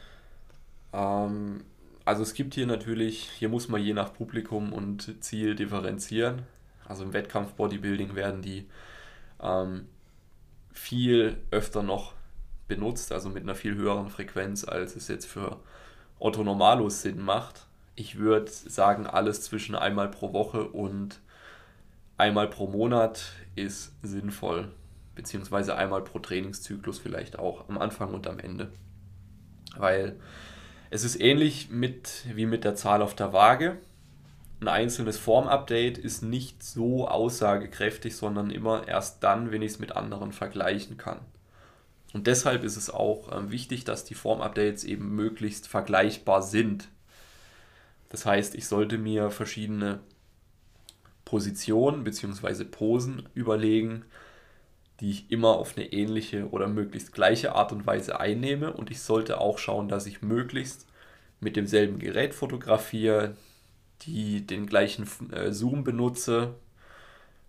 [0.93, 1.65] Ähm,
[2.05, 6.43] also es gibt hier natürlich, hier muss man je nach Publikum und Ziel differenzieren.
[6.87, 8.69] Also im Wettkampf Bodybuilding werden die
[9.41, 9.87] ähm,
[10.73, 12.13] viel öfter noch
[12.69, 15.61] benutzt, also mit einer viel höheren Frequenz, als es jetzt für
[16.19, 17.67] Otto Normalos Sinn macht.
[17.97, 21.21] Ich würde sagen, alles zwischen einmal pro Woche und
[22.17, 24.69] einmal pro Monat ist sinnvoll,
[25.15, 28.71] beziehungsweise einmal pro Trainingszyklus vielleicht auch, am Anfang und am Ende.
[29.77, 30.17] Weil
[30.91, 33.79] es ist ähnlich mit, wie mit der Zahl auf der Waage.
[34.61, 39.93] Ein einzelnes Formupdate ist nicht so aussagekräftig, sondern immer erst dann, wenn ich es mit
[39.93, 41.21] anderen vergleichen kann.
[42.13, 46.89] Und deshalb ist es auch äh, wichtig, dass die Formupdates eben möglichst vergleichbar sind.
[48.15, 49.99] Das heißt, ich sollte mir verschiedene
[51.25, 52.63] Positionen bzw.
[52.63, 54.05] Posen überlegen,
[55.01, 58.73] die ich immer auf eine ähnliche oder möglichst gleiche Art und Weise einnehme.
[58.73, 60.87] Und ich sollte auch schauen, dass ich möglichst
[61.41, 63.37] mit demselben Gerät fotografiere,
[64.03, 66.55] die den gleichen äh, Zoom benutze,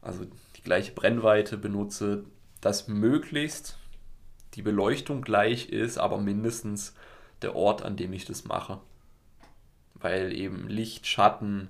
[0.02, 2.24] also die gleiche Brennweite benutze,
[2.62, 3.78] dass möglichst
[4.56, 6.96] die Beleuchtung gleich ist, aber mindestens
[7.44, 8.80] der Ort, an dem ich das mache
[10.06, 11.70] weil eben Licht, Schatten,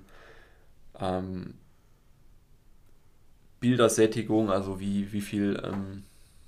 [1.00, 1.54] ähm,
[3.60, 6.02] Bildersättigung, also wie, wie viel, ähm,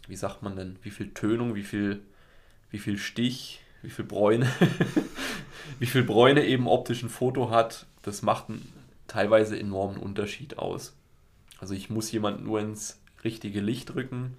[0.07, 2.03] wie sagt man denn, wie viel Tönung, wie viel,
[2.71, 4.47] wie viel Stich, wie viel Bräune,
[5.79, 8.71] wie viel Bräune eben optisch ein Foto hat, das macht einen
[9.07, 10.95] teilweise enormen Unterschied aus.
[11.59, 14.37] Also ich muss jemanden nur ins richtige Licht drücken,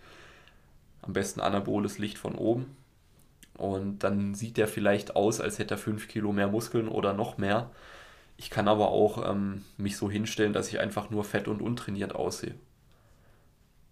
[1.01, 2.77] am besten anaboles Licht von oben
[3.59, 7.37] und dann sieht der vielleicht aus, als hätte er 5 Kilo mehr Muskeln oder noch
[7.37, 7.69] mehr.
[8.37, 12.15] Ich kann aber auch ähm, mich so hinstellen, dass ich einfach nur fett und untrainiert
[12.15, 12.55] aussehe.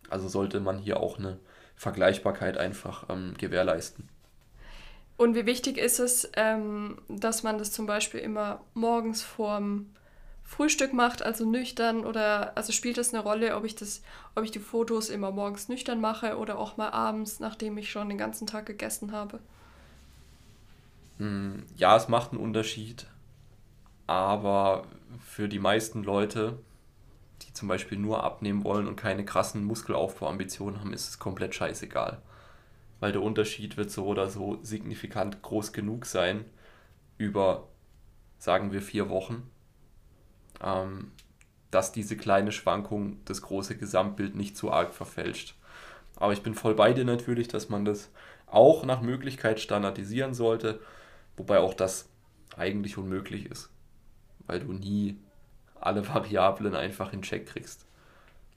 [0.09, 1.37] Also sollte man hier auch eine
[1.75, 4.07] Vergleichbarkeit einfach ähm, gewährleisten.
[5.17, 9.87] Und wie wichtig ist es, ähm, dass man das zum Beispiel immer morgens vorm
[10.43, 14.01] Frühstück macht, also nüchtern oder also spielt das eine Rolle, ob ich das,
[14.33, 18.07] ob ich die Fotos immer morgens nüchtern mache oder auch mal abends, nachdem ich schon
[18.07, 19.39] den ganzen Tag gegessen habe?
[21.17, 23.07] Hm, ja, es macht einen Unterschied,
[24.07, 24.85] aber
[25.19, 26.59] für die meisten Leute,
[27.43, 32.21] die zum Beispiel nur abnehmen wollen und keine krassen Muskelaufbauambitionen haben, ist es komplett scheißegal.
[32.99, 36.45] weil der Unterschied wird so oder so signifikant groß genug sein
[37.17, 37.67] über,
[38.39, 39.49] sagen wir, vier Wochen,
[40.61, 41.11] ähm,
[41.71, 45.55] dass diese kleine Schwankung das große Gesamtbild nicht zu arg verfälscht.
[46.15, 48.09] Aber ich bin voll bei dir natürlich, dass man das
[48.47, 50.79] auch nach Möglichkeit standardisieren sollte,
[51.37, 52.09] wobei auch das
[52.57, 53.69] eigentlich unmöglich ist,
[54.47, 55.17] weil du nie
[55.79, 57.85] alle Variablen einfach in Check kriegst.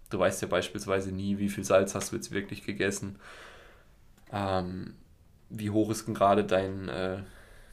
[0.09, 3.21] Du weißt ja beispielsweise nie, wie viel Salz hast du jetzt wirklich gegessen,
[4.33, 4.95] ähm,
[5.51, 7.23] wie hoch ist denn gerade dein äh,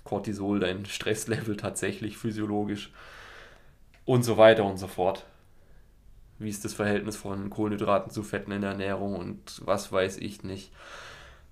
[0.03, 2.91] Cortisol, dein Stresslevel tatsächlich physiologisch
[4.05, 5.25] und so weiter und so fort.
[6.39, 10.43] Wie ist das Verhältnis von Kohlenhydraten zu Fetten in der Ernährung und was weiß ich
[10.43, 10.71] nicht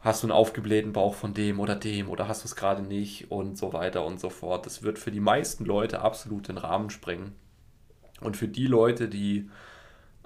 [0.05, 3.31] hast du einen aufgeblähten Bauch von dem oder dem oder hast du es gerade nicht
[3.31, 4.67] und so weiter und so fort.
[4.67, 7.33] Das wird für die meisten Leute absolut den Rahmen sprengen.
[8.21, 9.49] Und für die Leute, die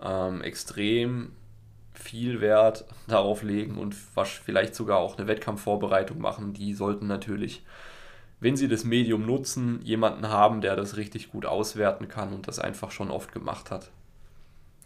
[0.02, 1.32] ähm, extrem
[1.94, 7.64] viel Wert darauf legen und vielleicht sogar auch eine Wettkampfvorbereitung machen, die sollten natürlich,
[8.42, 12.60] wenn sie das Medium nutzen, jemanden haben, der das richtig gut auswerten kann und das
[12.60, 13.92] einfach schon oft gemacht hat.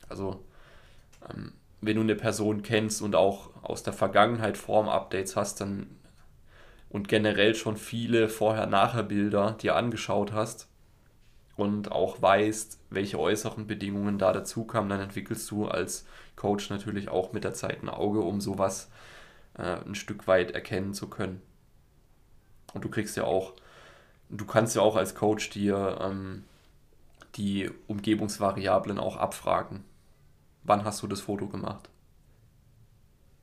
[0.08, 0.44] Also
[1.28, 1.54] ähm,
[1.86, 5.88] wenn du eine Person kennst und auch aus der Vergangenheit Form-Updates hast, dann
[6.90, 10.68] und generell schon viele Vorher-Nachher-Bilder dir angeschaut hast
[11.56, 16.06] und auch weißt, welche äußeren Bedingungen da dazu kamen, dann entwickelst du als
[16.36, 18.90] Coach natürlich auch mit der Zeit ein Auge, um sowas
[19.58, 21.42] äh, ein Stück weit erkennen zu können.
[22.74, 23.54] Und du kriegst ja auch,
[24.30, 26.44] du kannst ja auch als Coach dir ähm,
[27.36, 29.84] die Umgebungsvariablen auch abfragen.
[30.64, 31.90] Wann hast du das Foto gemacht?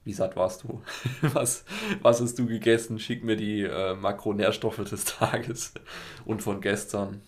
[0.04, 0.80] Wie satt warst du?
[1.20, 1.64] Was,
[2.00, 2.98] was hast du gegessen?
[2.98, 5.74] Schick mir die äh, Makronährstoffe des Tages
[6.24, 7.20] und von gestern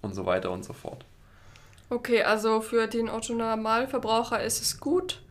[0.00, 1.04] und so weiter und so fort.
[1.90, 5.22] Okay, also für den Otto-Normalverbraucher ist es gut,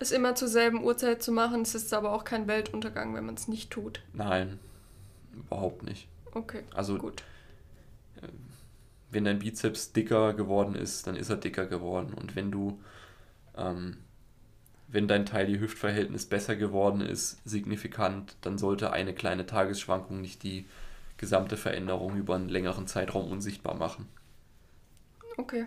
[0.00, 1.62] es immer zur selben Uhrzeit zu machen.
[1.62, 4.02] Es ist aber auch kein Weltuntergang, wenn man es nicht tut.
[4.12, 4.58] Nein,
[5.32, 6.08] überhaupt nicht.
[6.34, 7.22] Okay, also, gut.
[8.20, 8.28] Äh,
[9.10, 12.12] wenn dein Bizeps dicker geworden ist, dann ist er dicker geworden.
[12.14, 12.80] Und wenn du
[13.60, 13.98] ähm,
[14.88, 20.66] wenn dein Taille-Hüft-Verhältnis besser geworden ist, signifikant, dann sollte eine kleine Tagesschwankung nicht die
[21.16, 24.08] gesamte Veränderung über einen längeren Zeitraum unsichtbar machen.
[25.36, 25.66] Okay.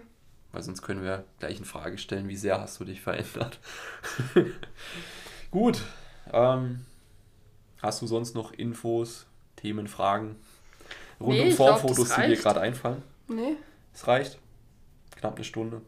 [0.51, 3.59] Weil sonst können wir gleich in Frage stellen, wie sehr hast du dich verändert.
[5.51, 5.81] Gut.
[6.31, 6.85] Ähm,
[7.81, 9.25] hast du sonst noch Infos,
[9.55, 10.35] Themen, Fragen
[11.19, 13.01] rund nee, um Formfotos, die dir gerade einfallen?
[13.27, 13.55] Nee.
[13.93, 14.37] Es reicht.
[15.15, 15.81] Knapp eine Stunde.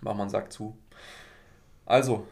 [0.00, 0.76] Mach mal einen Sack zu.
[1.86, 2.26] Also,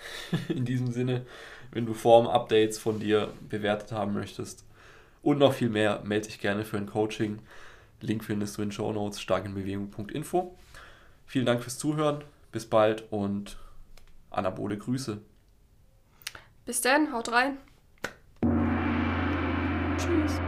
[0.48, 1.26] in diesem Sinne,
[1.70, 4.64] wenn du Form-Updates von dir bewertet haben möchtest
[5.22, 7.40] und noch viel mehr, melde dich gerne für ein Coaching.
[8.00, 10.56] Link findest du in Show Notes starkinbewegung.info.
[11.26, 12.24] Vielen Dank fürs Zuhören.
[12.50, 13.56] Bis bald und
[14.30, 15.22] anabole Grüße.
[16.66, 17.56] Bis dann, haut rein.
[19.96, 20.41] Tschüss.